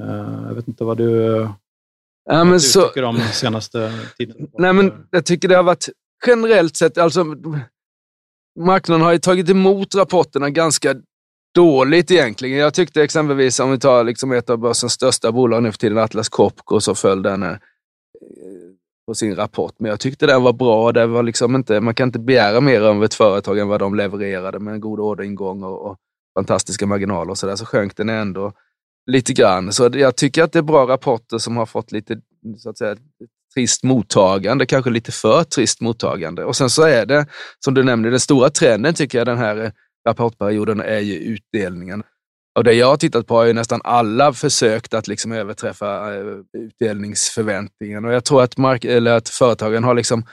Uh, 0.01 0.43
jag 0.47 0.55
vet 0.55 0.67
inte 0.67 0.83
vad 0.83 0.97
du, 0.97 1.47
ja, 2.29 2.43
vad 2.43 2.47
du 2.47 2.59
så, 2.59 2.87
tycker 2.87 3.03
om 3.03 3.17
senaste 3.17 3.91
tiden? 4.17 4.49
Nej, 4.57 4.73
men 4.73 5.07
jag 5.11 5.25
tycker 5.25 5.47
det 5.47 5.55
har 5.55 5.63
varit 5.63 5.89
generellt 6.27 6.77
sett, 6.77 6.97
alltså 6.97 7.25
marknaden 8.65 9.05
har 9.05 9.11
ju 9.11 9.19
tagit 9.19 9.49
emot 9.49 9.95
rapporterna 9.95 10.49
ganska 10.49 10.95
dåligt 11.55 12.11
egentligen. 12.11 12.57
Jag 12.57 12.73
tyckte 12.73 13.03
exempelvis, 13.03 13.59
om 13.59 13.71
vi 13.71 13.79
tar 13.79 14.03
liksom 14.03 14.31
ett 14.31 14.49
av 14.49 14.57
börsens 14.57 14.93
största 14.93 15.31
bolag 15.31 15.63
nu 15.63 15.71
för 15.71 15.79
tiden, 15.79 15.97
Atlas 15.97 16.29
Copco, 16.29 16.79
så 16.79 16.95
föll 16.95 17.21
den 17.21 17.43
eh, 17.43 17.57
på 19.07 19.15
sin 19.15 19.35
rapport. 19.35 19.75
Men 19.77 19.89
jag 19.89 19.99
tyckte 19.99 20.25
den 20.25 20.43
var 20.43 20.53
bra. 20.53 20.91
Det 20.91 21.07
var 21.07 21.23
liksom 21.23 21.55
inte, 21.55 21.81
man 21.81 21.95
kan 21.95 22.09
inte 22.09 22.19
begära 22.19 22.61
mer 22.61 22.81
av 22.81 23.03
ett 23.03 23.13
företag 23.13 23.59
än 23.59 23.67
vad 23.67 23.79
de 23.79 23.95
levererade 23.95 24.59
med 24.59 24.73
en 24.73 24.79
god 24.79 24.99
orderingång 24.99 25.63
och, 25.63 25.85
och 25.85 25.97
fantastiska 26.37 26.85
marginaler 26.85 27.31
och 27.31 27.37
så 27.37 27.47
där, 27.47 27.55
så 27.55 27.65
sjönk 27.65 27.97
den 27.97 28.09
ändå 28.09 28.53
lite 29.11 29.33
grann. 29.33 29.71
Så 29.71 29.89
jag 29.93 30.15
tycker 30.15 30.43
att 30.43 30.51
det 30.51 30.59
är 30.59 30.63
bra 30.63 30.87
rapporter 30.87 31.37
som 31.37 31.57
har 31.57 31.65
fått 31.65 31.91
lite 31.91 32.21
så 32.57 32.69
att 32.69 32.77
säga, 32.77 32.95
trist 33.53 33.83
mottagande, 33.83 34.65
kanske 34.65 34.89
lite 34.89 35.11
för 35.11 35.43
trist 35.43 35.81
mottagande. 35.81 36.45
Och 36.45 36.55
sen 36.55 36.69
så 36.69 36.83
är 36.83 37.05
det, 37.05 37.25
som 37.65 37.73
du 37.73 37.83
nämnde, 37.83 38.09
den 38.09 38.19
stora 38.19 38.49
trenden 38.49 38.93
tycker 38.93 39.17
jag 39.17 39.27
den 39.27 39.37
här 39.37 39.71
rapportperioden 40.07 40.79
är 40.79 40.99
ju 40.99 41.15
utdelningen. 41.15 42.03
Och 42.55 42.63
det 42.63 42.73
jag 42.73 42.87
har 42.87 42.97
tittat 42.97 43.27
på 43.27 43.35
har 43.35 43.45
ju 43.45 43.53
nästan 43.53 43.81
alla 43.83 44.33
försökt 44.33 44.93
att 44.93 45.07
liksom 45.07 45.31
överträffa 45.31 46.15
eh, 46.15 46.23
utdelningsförväntningen. 46.57 48.05
Och 48.05 48.13
jag 48.13 48.25
tror 48.25 48.43
att, 48.43 48.57
mark 48.57 48.85
eller 48.85 49.11
att 49.11 49.29
företagen 49.29 49.83
har 49.83 49.93
liksom 49.93 50.23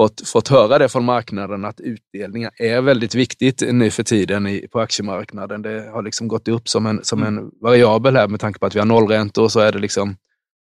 fått, 0.00 0.28
fått 0.28 0.48
höra 0.48 0.78
det 0.78 0.88
från 0.88 1.04
marknaden 1.04 1.64
att 1.64 1.80
utdelningar 1.80 2.50
är 2.56 2.80
väldigt 2.80 3.14
viktigt 3.14 3.62
nu 3.72 3.90
för 3.90 4.02
tiden 4.02 4.46
i, 4.46 4.68
på 4.68 4.80
aktiemarknaden. 4.80 5.62
Det 5.62 5.90
har 5.92 6.02
liksom 6.02 6.28
gått 6.28 6.48
upp 6.48 6.68
som 6.68 6.86
en, 6.86 7.04
som 7.04 7.22
en 7.22 7.50
variabel 7.60 8.16
här 8.16 8.28
med 8.28 8.40
tanke 8.40 8.58
på 8.58 8.66
att 8.66 8.74
vi 8.74 8.78
har 8.78 8.86
nollräntor 8.86 9.42
och 9.42 9.52
så 9.52 9.60
är 9.60 9.72
det 9.72 9.78
liksom, 9.78 10.16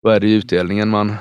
vad 0.02 0.16
är 0.16 0.20
det 0.20 0.34
utdelningen 0.34 0.90
man... 0.90 1.16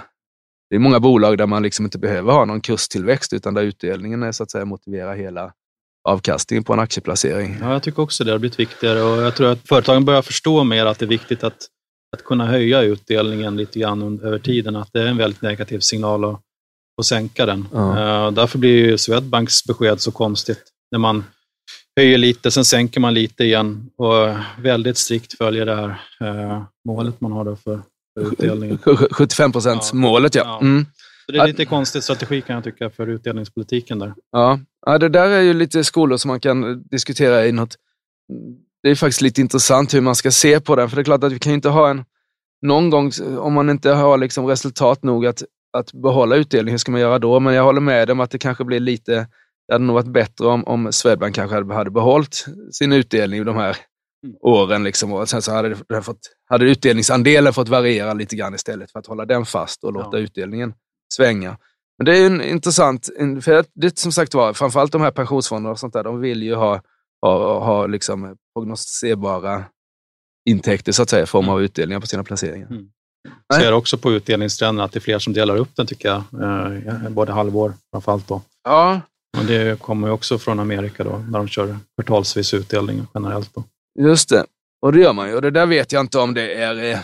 Det 0.70 0.76
är 0.76 0.80
många 0.80 1.00
bolag 1.00 1.38
där 1.38 1.46
man 1.46 1.62
liksom 1.62 1.84
inte 1.84 1.98
behöver 1.98 2.32
ha 2.32 2.44
någon 2.44 2.60
kurstillväxt 2.60 3.32
utan 3.32 3.54
där 3.54 3.62
utdelningen 3.62 4.22
är, 4.22 4.32
så 4.32 4.42
att 4.42 4.50
säga, 4.50 4.64
motiverar 4.64 5.16
hela 5.16 5.52
avkastningen 6.08 6.64
på 6.64 6.72
en 6.72 6.80
aktieplacering. 6.80 7.56
Ja, 7.60 7.72
jag 7.72 7.82
tycker 7.82 8.02
också 8.02 8.24
det 8.24 8.32
har 8.32 8.38
blivit 8.38 8.60
viktigare 8.60 9.02
och 9.02 9.22
jag 9.22 9.36
tror 9.36 9.48
att 9.48 9.68
företagen 9.68 10.04
börjar 10.04 10.22
förstå 10.22 10.64
mer 10.64 10.86
att 10.86 10.98
det 10.98 11.04
är 11.04 11.08
viktigt 11.08 11.44
att, 11.44 11.66
att 12.16 12.24
kunna 12.24 12.46
höja 12.46 12.82
utdelningen 12.82 13.56
lite 13.56 13.78
grann 13.78 14.20
över 14.20 14.38
tiden. 14.38 14.76
Att 14.76 14.92
det 14.92 15.02
är 15.02 15.06
en 15.06 15.16
väldigt 15.16 15.42
negativ 15.42 15.80
signal 15.80 16.24
och 16.24 16.42
och 16.96 17.06
sänka 17.06 17.46
den. 17.46 17.68
Ja. 17.72 18.26
Uh, 18.26 18.32
därför 18.32 18.58
blir 18.58 18.86
ju 18.86 18.98
Swedbanks 18.98 19.64
besked 19.64 20.00
så 20.00 20.12
konstigt. 20.12 20.62
När 20.90 20.98
man 20.98 21.24
höjer 21.96 22.18
lite, 22.18 22.50
sen 22.50 22.64
sänker 22.64 23.00
man 23.00 23.14
lite 23.14 23.44
igen 23.44 23.90
och 23.96 24.36
väldigt 24.58 24.98
strikt 24.98 25.38
följer 25.38 25.66
det 25.66 25.74
här 25.74 25.88
uh, 26.22 26.62
målet 26.88 27.20
man 27.20 27.32
har 27.32 27.44
då 27.44 27.56
för 27.56 27.82
utdelningen. 28.20 28.78
75 29.10 29.52
procents 29.52 29.90
ja. 29.92 29.98
målet, 29.98 30.34
ja. 30.34 30.58
Mm. 30.60 30.86
Så 31.26 31.32
det 31.32 31.38
är 31.38 31.46
lite 31.46 31.64
konstig 31.64 32.02
strategi 32.02 32.40
kan 32.40 32.54
jag 32.54 32.64
tycka 32.64 32.90
för 32.90 33.06
utdelningspolitiken 33.06 33.98
där. 33.98 34.14
Ja. 34.32 34.60
ja, 34.86 34.98
det 34.98 35.08
där 35.08 35.28
är 35.28 35.40
ju 35.40 35.54
lite 35.54 35.84
skolor 35.84 36.16
som 36.16 36.28
man 36.28 36.40
kan 36.40 36.82
diskutera 36.82 37.46
i 37.46 37.52
något. 37.52 37.76
Det 38.82 38.90
är 38.90 38.94
faktiskt 38.94 39.20
lite 39.20 39.40
intressant 39.40 39.94
hur 39.94 40.00
man 40.00 40.14
ska 40.14 40.30
se 40.30 40.60
på 40.60 40.76
den, 40.76 40.88
för 40.88 40.96
det 40.96 41.02
är 41.02 41.04
klart 41.04 41.24
att 41.24 41.32
vi 41.32 41.38
kan 41.38 41.52
inte 41.52 41.68
ha 41.68 41.90
en 41.90 42.04
någon 42.62 42.90
gång, 42.90 43.10
om 43.38 43.52
man 43.52 43.70
inte 43.70 43.90
har 43.90 44.18
liksom 44.18 44.46
resultat 44.46 45.02
nog 45.02 45.26
att 45.26 45.42
att 45.72 45.92
behålla 45.92 46.36
utdelning, 46.36 46.72
hur 46.72 46.78
ska 46.78 46.92
man 46.92 47.00
göra 47.00 47.18
då? 47.18 47.40
Men 47.40 47.54
jag 47.54 47.64
håller 47.64 47.80
med 47.80 48.10
om 48.10 48.20
att 48.20 48.30
det 48.30 48.38
kanske 48.38 48.64
blir 48.64 48.80
lite 48.80 49.26
det 49.68 49.74
hade 49.74 49.84
nog 49.84 49.94
varit 49.94 50.12
bättre 50.12 50.46
om, 50.46 50.64
om 50.64 50.92
Swedbank 50.92 51.34
kanske 51.34 51.54
hade, 51.54 51.74
hade 51.74 51.90
behållit 51.90 52.46
sin 52.72 52.92
utdelning 52.92 53.44
de 53.44 53.56
här 53.56 53.76
Mm. 54.24 54.36
åren. 54.40 54.84
Liksom, 54.84 55.12
och 55.12 55.28
sen 55.28 55.42
så 55.42 55.52
hade, 55.52 55.76
det, 55.88 56.02
fått, 56.02 56.18
hade 56.50 56.64
utdelningsandelen 56.70 57.52
fått 57.52 57.68
variera 57.68 58.14
lite 58.14 58.36
grann 58.36 58.54
istället 58.54 58.90
för 58.92 58.98
att 58.98 59.06
hålla 59.06 59.24
den 59.24 59.46
fast 59.46 59.84
och 59.84 59.92
låta 59.92 60.16
Ja. 60.18 60.22
utdelningen 60.24 60.74
svänga. 61.14 61.58
Men 61.98 62.04
det 62.04 62.12
är 62.16 62.20
ju 62.20 62.26
en 62.26 62.42
intressant, 62.42 63.08
för 63.42 63.64
det 63.74 63.98
som 63.98 64.12
sagt 64.12 64.34
var, 64.34 64.52
framförallt 64.52 64.92
de 64.92 65.00
här 65.02 65.10
pensionsfonderna 65.10 65.72
och 65.72 65.78
sånt 65.78 65.92
där, 65.92 66.04
de 66.04 66.20
vill 66.20 66.42
ju 66.42 66.54
ha, 66.54 66.80
ha, 67.22 67.64
ha 67.64 67.86
liksom 67.86 68.36
prognostiserbara 68.54 69.64
intäkter 70.48 70.92
så 70.92 71.02
att 71.02 71.10
säga, 71.10 71.22
i 71.22 71.26
form 71.26 71.48
av 71.48 71.62
utdelningar 71.62 72.00
på 72.00 72.06
sina 72.06 72.24
placeringar. 72.24 72.66
Mm. 72.70 72.88
Nej. 73.50 73.60
Ser 73.60 73.72
också 73.72 73.98
på 73.98 74.12
utdelningstrenden 74.12 74.84
att 74.84 74.92
det 74.92 74.98
är 74.98 75.00
fler 75.00 75.18
som 75.18 75.32
delar 75.32 75.56
upp 75.56 75.76
den 75.76 75.86
tycker 75.86 76.08
jag. 76.08 76.22
Eh, 76.42 77.08
både 77.10 77.32
halvår 77.32 77.72
framförallt 77.92 78.28
då. 78.28 78.42
Ja, 78.64 79.00
Och 79.38 79.44
det 79.44 79.80
kommer 79.80 80.08
ju 80.08 80.12
också 80.12 80.38
från 80.38 80.60
Amerika 80.60 81.04
då, 81.04 81.18
när 81.30 81.38
de 81.38 81.48
kör 81.48 81.76
kvartalsvis 81.96 82.54
utdelning 82.54 83.06
generellt. 83.14 83.54
Då. 83.54 83.64
Just 83.98 84.28
det. 84.28 84.44
Och 84.82 84.92
det 84.92 85.00
gör 85.00 85.12
man 85.12 85.28
ju. 85.28 85.34
Och 85.34 85.42
det 85.42 85.50
där 85.50 85.66
vet 85.66 85.92
jag 85.92 86.00
inte 86.00 86.18
om 86.18 86.34
det 86.34 86.54
är... 86.54 86.92
Eh, 86.92 86.98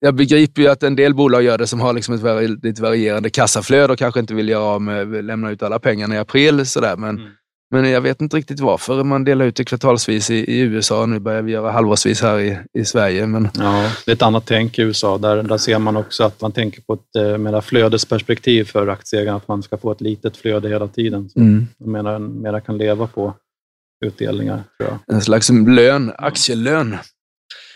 jag 0.00 0.14
begriper 0.14 0.62
ju 0.62 0.68
att 0.68 0.82
en 0.82 0.96
del 0.96 1.14
bolag 1.14 1.42
gör 1.42 1.58
det 1.58 1.66
som 1.66 1.80
har 1.80 1.92
liksom 1.92 2.14
ett 2.14 2.20
väldigt 2.20 2.78
varierande 2.78 3.30
kassaflöde 3.30 3.92
och 3.92 3.98
kanske 3.98 4.20
inte 4.20 4.34
vill 4.34 4.48
göra 4.48 4.64
av 4.64 4.82
med, 4.82 5.24
lämna 5.24 5.50
ut 5.50 5.62
alla 5.62 5.78
pengarna 5.78 6.14
i 6.14 6.18
april. 6.18 6.66
Sådär. 6.66 6.96
Men, 6.96 7.16
Mm. 7.16 7.30
men 7.70 7.90
jag 7.90 8.00
vet 8.00 8.20
inte 8.20 8.36
riktigt 8.36 8.60
varför 8.60 9.04
man 9.04 9.24
delar 9.24 9.44
ut 9.44 9.56
det 9.56 9.64
kvartalsvis 9.64 10.30
i, 10.30 10.34
i 10.34 10.60
USA. 10.60 11.06
Nu 11.06 11.18
börjar 11.18 11.42
vi 11.42 11.52
göra 11.52 11.70
halvårsvis 11.70 12.22
här 12.22 12.40
i, 12.40 12.58
i 12.78 12.84
Sverige. 12.84 13.26
Men, 13.26 13.48
Ja, 13.54 13.90
det 14.04 14.10
är 14.10 14.14
ett 14.14 14.22
annat 14.22 14.46
tänk 14.46 14.78
i 14.78 14.82
USA. 14.82 15.18
Där, 15.18 15.42
där 15.42 15.58
ser 15.58 15.78
man 15.78 15.96
också 15.96 16.24
att 16.24 16.40
man 16.40 16.52
tänker 16.52 16.82
på 16.82 16.92
ett 16.94 17.16
eh, 17.18 17.38
mera 17.38 17.62
flödesperspektiv 17.62 18.64
för 18.64 18.88
aktieägarna, 18.88 19.36
att 19.36 19.48
man 19.48 19.62
ska 19.62 19.76
få 19.78 19.92
ett 19.92 20.00
litet 20.00 20.36
flöde 20.36 20.68
hela 20.68 20.88
tiden. 20.88 21.28
Så 21.28 21.40
mm. 21.40 21.66
mera, 21.78 22.18
mera 22.18 22.60
kan 22.60 22.78
leva 22.78 23.06
på 23.06 23.34
utdelningar, 24.04 24.64
tror 24.78 24.90
jag. 24.90 25.16
En 25.16 25.22
slags 25.22 25.50
lön, 25.50 26.12
aktielön. 26.18 26.96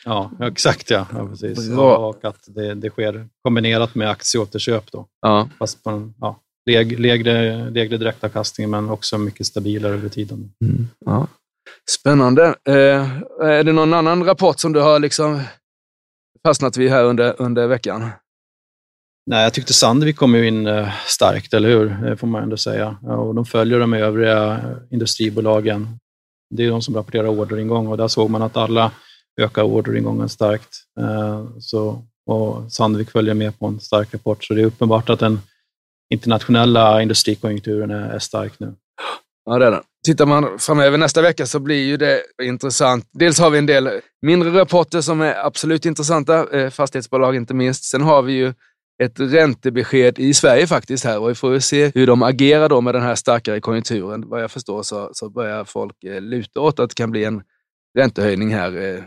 Ja, 0.04 0.30
exakt 0.40 0.90
ja. 0.90 1.06
ja 1.12 1.26
precis. 1.28 1.70
Och 1.70 2.24
att 2.24 2.44
det, 2.46 2.74
det 2.74 2.90
sker 2.90 3.28
kombinerat 3.42 3.94
med 3.94 4.10
aktieåterköp 4.10 4.92
då. 4.92 5.06
Ja. 5.20 5.48
Fast 5.58 5.84
på 5.84 5.90
en 5.90 6.14
ja, 6.20 6.40
läg- 6.70 6.98
lägre, 6.98 7.70
lägre 7.70 7.96
direktavkastning, 7.96 8.70
men 8.70 8.88
också 8.90 9.18
mycket 9.18 9.46
stabilare 9.46 9.92
över 9.92 10.08
tiden. 10.08 10.52
Mm. 10.64 10.88
ja. 11.06 11.26
Spännande. 11.90 12.54
Eh, 12.68 13.18
är 13.40 13.64
det 13.64 13.72
någon 13.72 13.94
annan 13.94 14.24
rapport 14.24 14.60
som 14.60 14.72
du 14.72 14.80
har 14.80 14.98
liksom 14.98 15.42
fastnat 16.46 16.76
vid 16.76 16.90
här 16.90 17.04
under, 17.04 17.34
under 17.38 17.66
veckan? 17.66 18.10
Nej, 19.26 19.42
jag 19.42 19.52
tyckte 19.54 19.72
Sandvik 19.72 20.16
kom 20.16 20.34
ju 20.34 20.48
in 20.48 20.66
eh, 20.66 20.88
starkt, 21.06 21.54
eller 21.54 21.68
hur? 21.68 21.86
Det 21.86 22.16
får 22.16 22.26
man 22.26 22.42
ändå 22.42 22.56
säga. 22.56 22.96
Och 23.02 23.34
de 23.34 23.44
följer 23.44 23.80
de 23.80 23.94
övriga 23.94 24.52
eh, 24.52 24.76
industribolagen. 24.90 25.98
Det 26.50 26.64
är 26.64 26.70
de 26.70 26.82
som 26.82 26.94
rapporterar 26.94 27.28
orderingång 27.28 27.86
och 27.86 27.96
där 27.96 28.08
såg 28.08 28.30
man 28.30 28.42
att 28.42 28.56
alla 28.56 28.92
ökar 29.40 29.62
orderingången 29.62 30.28
starkt. 30.28 30.76
Eh, 31.00 31.44
så, 31.60 32.02
och 32.26 32.72
Sandvik 32.72 33.10
följer 33.10 33.34
med 33.34 33.58
på 33.58 33.66
en 33.66 33.80
stark 33.80 34.14
rapport, 34.14 34.44
så 34.44 34.54
det 34.54 34.60
är 34.60 34.66
uppenbart 34.66 35.10
att 35.10 35.20
den 35.20 35.40
internationella 36.10 37.02
industrikonjunkturen 37.02 37.90
är, 37.90 38.10
är 38.10 38.18
stark 38.18 38.60
nu. 38.60 38.74
Ja, 39.44 39.58
det 39.58 39.66
är 39.66 39.70
den. 39.70 39.82
Tittar 40.06 40.26
man 40.26 40.58
framöver 40.58 40.98
nästa 40.98 41.22
vecka 41.22 41.46
så 41.46 41.58
blir 41.58 41.84
ju 41.84 41.96
det 41.96 42.22
intressant. 42.42 43.08
Dels 43.12 43.38
har 43.38 43.50
vi 43.50 43.58
en 43.58 43.66
del 43.66 43.90
mindre 44.22 44.50
rapporter 44.60 45.00
som 45.00 45.20
är 45.20 45.46
absolut 45.46 45.86
intressanta, 45.86 46.58
eh, 46.58 46.70
fastighetsbolag 46.70 47.36
inte 47.36 47.54
minst. 47.54 47.84
Sen 47.84 48.02
har 48.02 48.22
vi 48.22 48.32
ju 48.32 48.54
ett 49.02 49.20
räntebesked 49.20 50.18
i 50.18 50.34
Sverige 50.34 50.66
faktiskt 50.66 51.04
här 51.04 51.18
och 51.18 51.30
vi 51.30 51.34
får 51.34 51.58
se 51.58 51.92
hur 51.94 52.06
de 52.06 52.22
agerar 52.22 52.68
då 52.68 52.80
med 52.80 52.94
den 52.94 53.02
här 53.02 53.14
starkare 53.14 53.60
konjunkturen. 53.60 54.28
Vad 54.28 54.42
jag 54.42 54.50
förstår 54.50 54.82
så, 54.82 55.10
så 55.12 55.30
börjar 55.30 55.64
folk 55.64 56.04
eh, 56.04 56.20
luta 56.20 56.60
åt 56.60 56.80
att 56.80 56.90
det 56.90 56.94
kan 56.94 57.10
bli 57.10 57.24
en 57.24 57.42
räntehöjning 57.98 58.54
här, 58.54 58.76
eh, 58.76 59.04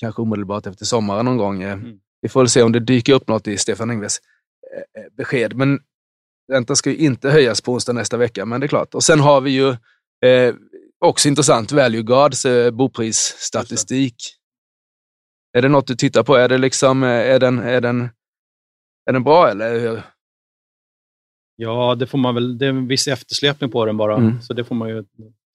kanske 0.00 0.22
omedelbart 0.22 0.66
efter 0.66 0.84
sommaren 0.84 1.24
någon 1.24 1.36
gång. 1.36 1.62
Eh, 1.62 1.72
Mm. 1.72 1.98
Vi 2.20 2.28
får 2.28 2.40
väl 2.40 2.48
se 2.48 2.62
om 2.62 2.72
det 2.72 2.80
dyker 2.80 3.12
upp 3.12 3.28
något 3.28 3.48
i 3.48 3.58
Stefan 3.58 3.90
Ingves 3.90 4.18
eh, 4.76 5.16
besked. 5.16 5.56
Men 5.56 5.78
räntan 6.52 6.76
ska 6.76 6.90
ju 6.90 6.96
inte 6.96 7.30
höjas 7.30 7.60
på 7.60 7.72
onsdag 7.72 7.92
nästa 7.92 8.16
vecka, 8.16 8.44
men 8.44 8.60
det 8.60 8.66
är 8.66 8.68
klart. 8.68 8.94
Och 8.94 9.02
sen 9.02 9.20
har 9.20 9.40
vi 9.40 9.50
ju 9.50 9.68
eh, 10.30 10.54
också 10.98 11.28
intressant 11.28 11.72
Value 11.72 12.02
Guards 12.02 12.46
eh, 12.46 12.70
boprisstatistik. 12.70 14.16
Är 15.52 15.62
det 15.62 15.68
något 15.68 15.86
du 15.86 15.94
tittar 15.94 16.22
på? 16.22 16.36
Är, 16.36 16.48
det 16.48 16.58
liksom, 16.58 17.02
är, 17.02 17.38
den, 17.38 17.58
är, 17.58 17.80
den, 17.80 18.08
är 19.06 19.12
den 19.12 19.22
bra 19.24 19.48
eller? 19.50 20.02
Ja, 21.56 21.94
det 21.94 22.06
får 22.06 22.18
man 22.18 22.34
väl. 22.34 22.58
Det 22.58 22.66
är 22.66 22.70
en 22.70 22.86
viss 22.88 23.08
eftersläpning 23.08 23.70
på 23.70 23.84
den 23.86 23.96
bara, 23.96 24.16
Mm. 24.16 24.42
så 24.42 24.52
det 24.52 24.64
får 24.64 24.74
man 24.74 24.88
ju 24.88 25.04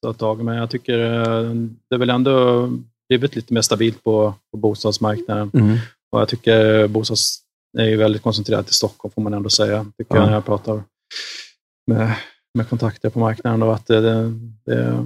ta 0.01 0.13
tag 0.13 0.39
i. 0.39 0.43
Men 0.43 0.55
jag 0.57 0.69
tycker 0.69 0.99
eh, 0.99 1.53
det 1.89 1.95
är 1.95 1.99
väl 1.99 2.09
ändå 2.09 2.67
blivit 3.09 3.35
lite 3.35 3.53
mer 3.53 3.61
stabilt 3.61 4.03
på, 4.03 4.33
på 4.51 4.57
bostadsmarknaden. 4.57 5.51
Och 6.11 6.21
jag 6.21 6.29
tycker 6.29 6.87
bostads 6.87 7.37
är 7.79 7.85
ju 7.85 7.97
väldigt 7.97 8.21
koncentrerat 8.21 8.69
i 8.69 8.73
Stockholm, 8.73 9.11
får 9.13 9.21
man 9.21 9.33
ändå 9.33 9.49
säga. 9.49 9.85
Tycker 9.97 10.15
Ja. 10.15 10.21
jag 10.21 10.27
när 10.27 10.33
jag 10.33 10.45
pratar 10.45 10.83
med, 11.87 12.15
med 12.57 12.69
kontakter 12.69 13.09
på 13.09 13.19
marknaden. 13.19 13.59
Då, 13.59 13.71
att 13.71 13.87
det, 13.87 14.01
det, 14.65 15.05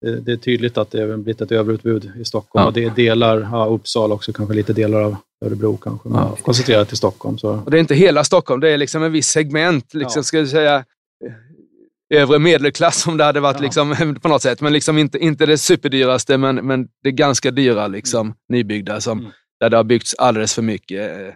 det, 0.00 0.20
det, 0.20 0.32
är 0.32 0.36
tydligt 0.36 0.78
att 0.78 0.90
det 0.90 1.00
har 1.00 1.16
blivit 1.16 1.40
ett 1.40 1.52
överutbud 1.52 2.10
i 2.20 2.24
Stockholm. 2.24 2.62
Ja. 2.62 2.66
Och 2.66 2.72
det 2.72 2.84
är 2.84 2.90
delar, 2.90 3.40
ja, 3.52 3.66
Uppsala 3.66 4.14
också, 4.14 4.32
kanske 4.32 4.54
lite 4.54 4.72
delar 4.72 5.00
av 5.02 5.16
Örebro 5.44 5.76
kanske. 5.76 6.08
Men 6.08 6.18
Ja. 6.18 6.36
koncentrerat 6.42 6.88
till 6.88 6.96
Stockholm. 6.96 7.38
Så. 7.38 7.50
Och 7.64 7.70
det 7.70 7.76
är 7.78 7.80
inte 7.80 7.94
hela 7.94 8.24
Stockholm, 8.24 8.60
det 8.60 8.68
är 8.70 8.76
liksom 8.78 9.02
en 9.02 9.12
viss 9.12 9.26
segment. 9.28 9.94
Liksom, 9.94 10.18
Ja. 10.18 10.22
Ska 10.22 10.38
jag 10.38 10.48
säga, 10.48 10.84
eh, 11.26 12.20
övre 12.22 12.38
medelklass 12.38 13.06
om 13.06 13.16
det 13.16 13.24
hade 13.24 13.40
varit 13.40 13.56
Ja. 13.56 13.62
liksom, 13.62 14.16
på 14.22 14.28
något 14.28 14.42
sätt. 14.42 14.60
Men 14.60 14.72
liksom 14.72 14.98
inte, 14.98 15.18
inte 15.18 15.46
det 15.46 15.58
superdyraste, 15.58 16.38
men, 16.38 16.56
men 16.56 16.88
det 17.02 17.12
ganska 17.12 17.50
dyra 17.50 17.86
liksom, 17.86 18.34
nybyggda 18.48 19.00
som, 19.00 19.18
Mm. 19.18 19.30
där 19.60 19.70
det 19.70 19.76
har 19.76 19.84
byggts 19.84 20.14
alldeles 20.14 20.54
för 20.54 20.62
mycket. 20.62 21.10
eh, 21.10 21.26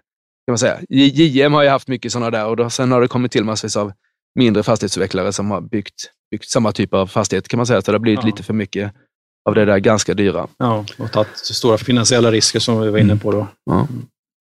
Kan 0.46 0.52
man 0.52 0.58
säga. 0.58 0.78
JM 0.88 1.52
har 1.54 1.62
ju 1.62 1.68
haft 1.68 1.88
mycket 1.88 2.12
sådana 2.12 2.30
där 2.30 2.46
och 2.46 2.56
då, 2.56 2.70
sen 2.70 2.92
har 2.92 3.00
det 3.00 3.08
kommit 3.08 3.32
till 3.32 3.44
massvis 3.44 3.76
av 3.76 3.92
mindre 4.34 4.62
fastighetsutvecklare 4.62 5.32
som 5.32 5.50
har 5.50 5.60
byggt, 5.60 6.10
byggt 6.30 6.48
samma 6.48 6.72
typ 6.72 6.94
av 6.94 7.06
fastighet 7.06 7.48
kan 7.48 7.56
man 7.56 7.66
säga. 7.66 7.82
Så 7.82 7.90
det 7.90 7.94
har 7.94 8.00
blivit 8.00 8.20
Ja. 8.22 8.26
lite 8.26 8.42
för 8.42 8.54
mycket 8.54 8.92
av 9.48 9.54
det 9.54 9.64
där 9.64 9.78
ganska 9.78 10.14
dyra. 10.14 10.48
Ja, 10.58 10.84
och 10.98 11.12
tagit 11.12 11.36
stora 11.36 11.78
finansiella 11.78 12.30
risker 12.30 12.58
som 12.60 12.80
vi 12.80 12.90
var 12.90 12.98
inne 12.98 13.16
på 13.16 13.32
då. 13.32 13.46
Ja. 13.64 13.88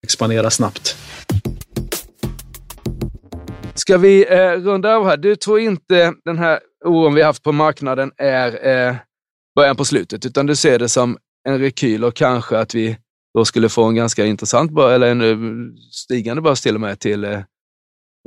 Expandera 0.04 0.50
snabbt. 0.50 0.98
Ska 3.76 3.98
vi 3.98 4.26
eh, 4.34 4.52
runda 4.52 4.96
av 4.96 5.06
här? 5.06 5.18
Du 5.18 5.36
tror 5.36 5.60
inte 5.60 6.14
den 6.26 6.38
här 6.38 6.60
oron 6.86 7.14
vi 7.14 7.22
haft 7.22 7.44
på 7.44 7.52
marknaden 7.52 8.12
är 8.18 8.68
eh, 8.88 8.96
början 9.56 9.76
på 9.76 9.86
slutet, 9.86 10.26
utan 10.26 10.46
du 10.46 10.56
ser 10.56 10.80
det 10.80 10.90
som 10.90 11.18
en 11.50 11.60
rekyl 11.60 12.04
och 12.04 12.14
kanske 12.16 12.58
att 12.58 12.76
vi 12.76 12.98
då 13.38 13.46
skulle 13.46 13.70
få 13.70 13.84
en 13.84 13.96
ganska 13.96 14.26
intressant 14.26 14.72
eller 14.80 15.08
en 15.12 15.22
eh, 15.22 15.38
stigande 15.92 16.42
börs 16.42 16.62
till 16.62 16.76
och 16.76 16.82
med 16.82 17.00
till 17.00 17.24
eh, 17.24 17.40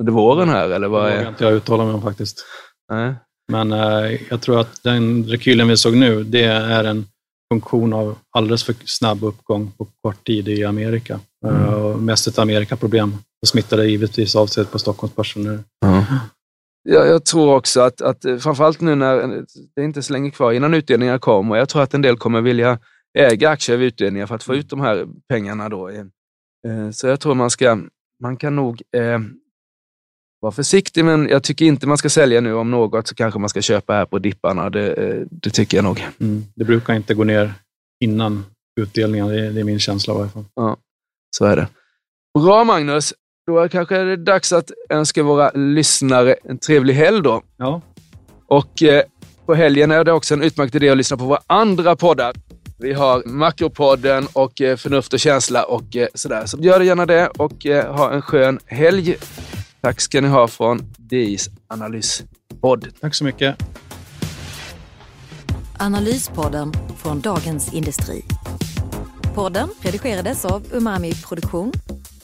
under 0.01 0.13
våren 0.13 0.49
här, 0.49 0.65
eller 0.65 0.81
Det 0.81 0.89
vad 0.89 1.03
vågar 1.03 1.17
är... 1.25 1.29
inte 1.29 1.45
jag 1.45 1.53
uttala 1.53 1.85
mig 1.85 1.95
om 1.95 2.03
faktiskt. 2.03 2.45
Nej. 2.93 3.15
Men 3.53 3.73
eh, 3.73 4.19
jag 4.31 4.41
tror 4.43 4.61
att 4.61 4.83
den 4.83 5.25
rekylen 5.25 5.69
vi 5.69 5.77
såg 5.77 5.97
nu, 5.97 6.25
det 6.25 6.45
är 6.45 6.85
en 6.85 7.07
funktion 7.53 7.93
av 7.93 8.19
alldeles 8.37 8.65
för 8.65 8.75
snabb 8.85 9.25
uppgång 9.25 9.73
på 9.79 9.87
kort 10.03 10.27
tid 10.27 10.49
i 10.49 10.65
Amerika. 10.65 11.21
Mm. 11.47 11.75
Och 11.75 12.03
mest 12.03 12.27
ett 12.27 12.39
Amerikaproblem. 12.39 13.15
Det 13.41 13.47
smittade 13.49 13.87
givetvis 13.87 14.37
av 14.37 14.47
sig 14.47 14.65
på 14.65 14.79
Stockholmsbörsen 14.79 15.43
nu. 15.43 15.59
Jag, 16.89 17.09
jag 17.09 17.25
tror 17.25 17.55
också 17.55 17.81
att, 17.81 18.01
att 18.01 18.25
eh, 18.25 18.37
framförallt 18.37 18.81
nu 18.81 18.95
när 18.95 19.21
eh, 19.21 19.29
det 19.75 19.81
är 19.81 19.85
inte 19.85 20.03
så 20.03 20.13
länge 20.13 20.31
kvar 20.31 20.53
innan 20.53 20.75
utdelningar 20.75 21.19
kommer, 21.19 21.51
och 21.51 21.59
jag 21.61 21.69
tror 21.69 21.83
att 21.83 21.95
en 21.95 22.03
del 22.03 22.17
kommer 22.17 22.41
vilja 22.41 22.79
äga 23.19 23.51
aktier 23.51 23.77
vid 23.77 23.87
utdelningar 23.87 24.27
för 24.27 24.35
att 24.35 24.43
få 24.43 24.55
ut 24.55 24.71
de 24.71 24.81
här 24.81 25.07
pengarna. 25.29 25.69
Då. 25.69 25.89
Eh, 25.89 26.05
Så 26.93 27.07
jag 27.07 27.21
tror 27.21 27.35
man 27.35 27.51
ska, 27.51 27.79
man 28.23 28.37
kan 28.37 28.57
nog 28.57 28.83
eh, 28.97 29.19
vara 30.41 30.53
försiktig, 30.53 31.05
men 31.05 31.29
jag 31.29 31.43
tycker 31.43 31.65
inte 31.65 31.87
man 31.87 31.99
ska 31.99 32.09
sälja 32.09 32.41
nu. 32.41 32.55
Om 32.55 32.71
något 32.71 33.07
så 33.09 33.15
kanske 33.15 33.41
man 33.41 33.49
ska 33.49 33.63
köpa 33.63 33.93
här 33.93 34.05
på 34.05 34.19
dipparna. 34.19 34.71
Det, 34.71 34.93
eh, 34.93 35.23
det 35.31 35.51
tycker 35.51 35.79
jag 35.79 35.85
nog. 35.85 36.07
Mm. 36.21 36.45
Det 36.55 36.65
brukar 36.65 36.95
inte 36.95 37.15
gå 37.15 37.25
ner 37.25 37.55
innan 38.05 38.45
utdelningen. 38.81 39.29
Det 39.29 39.47
är, 39.47 39.51
det 39.51 39.61
är 39.61 39.65
min 39.65 39.79
känsla 39.79 40.15
i 40.15 40.17
varje 40.17 40.31
fall. 40.31 40.45
Så 41.37 41.45
är 41.45 41.57
det. 41.57 41.69
Bra 42.39 42.65
Magnus! 42.65 43.15
Då 43.47 43.69
kanske 43.69 43.97
är 43.97 44.05
det 44.05 44.17
dags 44.17 44.53
att 44.53 44.71
önska 44.89 45.23
våra 45.23 45.51
lyssnare 45.51 46.37
en 46.45 46.59
trevlig 46.59 46.95
helg 46.95 47.23
då. 47.23 47.43
Ja, 47.57 47.81
Och 48.47 48.83
eh, 48.83 49.03
på 49.47 49.55
helgen 49.55 49.91
är 49.91 50.05
det 50.05 50.13
också 50.13 50.35
en 50.35 50.43
utmärkt 50.43 50.75
idé 50.75 50.89
att 50.89 50.97
lyssna 50.97 51.17
på 51.17 51.25
våra 51.25 51.41
andra 51.47 51.97
poddar. 51.97 52.35
Vi 52.79 52.93
har 52.93 53.23
Makropodden 53.27 54.27
och 54.33 54.61
eh, 54.61 54.77
Förnuft 54.77 55.13
och 55.13 55.21
känsla 55.21 55.65
och 55.65 55.97
eh, 55.97 56.09
sådär. 56.15 56.47
Så 56.47 56.59
gör 56.59 56.81
gärna 56.81 57.07
det 57.07 57.27
och 57.27 57.67
eh, 57.67 57.97
ha 57.97 58.13
en 58.13 58.23
skön 58.23 58.59
helg. 58.67 59.17
Tack 59.81 60.01
ska 60.01 60.21
ni 60.21 60.29
ha 60.29 60.49
från 60.49 60.93
DIs 60.97 61.51
analyspodd. 61.69 62.89
tack 63.01 63.15
så 63.15 63.25
mycket. 63.25 63.57
Analyspodden 65.79 66.73
från 66.97 67.21
Dagens 67.21 67.75
Industri. 67.75 68.25
Podden 69.35 69.69
redigerades 69.81 70.45
av 70.45 70.63
Umami 70.73 71.13
Produktion. 71.15 71.73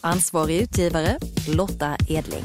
Ansvarig 0.01 0.63
utgivare 0.63 1.19
Lotta 1.49 1.97
Edling. 2.09 2.45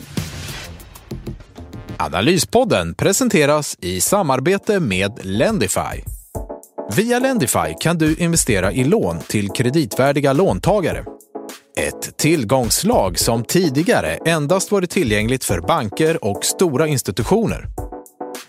Analyspodden 1.97 2.93
presenteras 2.93 3.77
i 3.81 4.01
samarbete 4.01 4.79
med 4.79 5.19
Lendify. 5.23 6.03
Via 6.95 7.19
Lendify 7.19 7.73
kan 7.79 7.97
du 7.97 8.15
investera 8.15 8.71
i 8.71 8.83
lån 8.83 9.19
till 9.19 9.49
kreditvärdiga 9.49 10.33
låntagare. 10.33 11.16
Ett 11.77 12.17
tillgångslag 12.17 13.19
som 13.19 13.43
tidigare 13.43 14.15
endast 14.25 14.71
varit 14.71 14.89
tillgängligt 14.89 15.43
för 15.43 15.61
banker 15.61 16.25
och 16.25 16.45
stora 16.45 16.87
institutioner. 16.87 17.67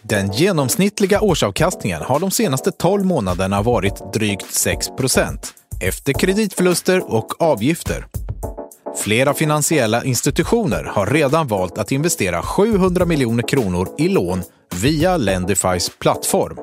Den 0.02 0.32
genomsnittliga 0.32 1.20
årsavkastningen 1.20 2.02
har 2.02 2.20
de 2.20 2.30
senaste 2.30 2.70
12 2.70 3.04
månaderna 3.04 3.62
varit 3.62 4.12
drygt 4.12 4.44
6% 4.44 5.38
efter 5.80 6.12
kreditförluster 6.12 7.14
och 7.14 7.42
avgifter. 7.42 8.06
Flera 8.96 9.34
finansiella 9.34 10.04
institutioner 10.04 10.84
har 10.84 11.06
redan 11.06 11.46
valt 11.46 11.78
att 11.78 11.92
investera 11.92 12.42
700 12.42 13.04
miljoner 13.04 13.48
kronor 13.48 13.88
i 13.98 14.08
lån 14.08 14.42
via 14.74 15.16
Lendifys 15.16 15.90
plattform. 15.98 16.58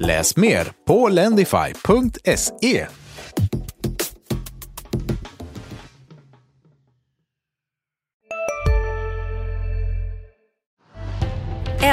Läs 0.00 0.36
mer 0.36 0.72
på 0.86 1.08
lendify.se. 1.08 2.86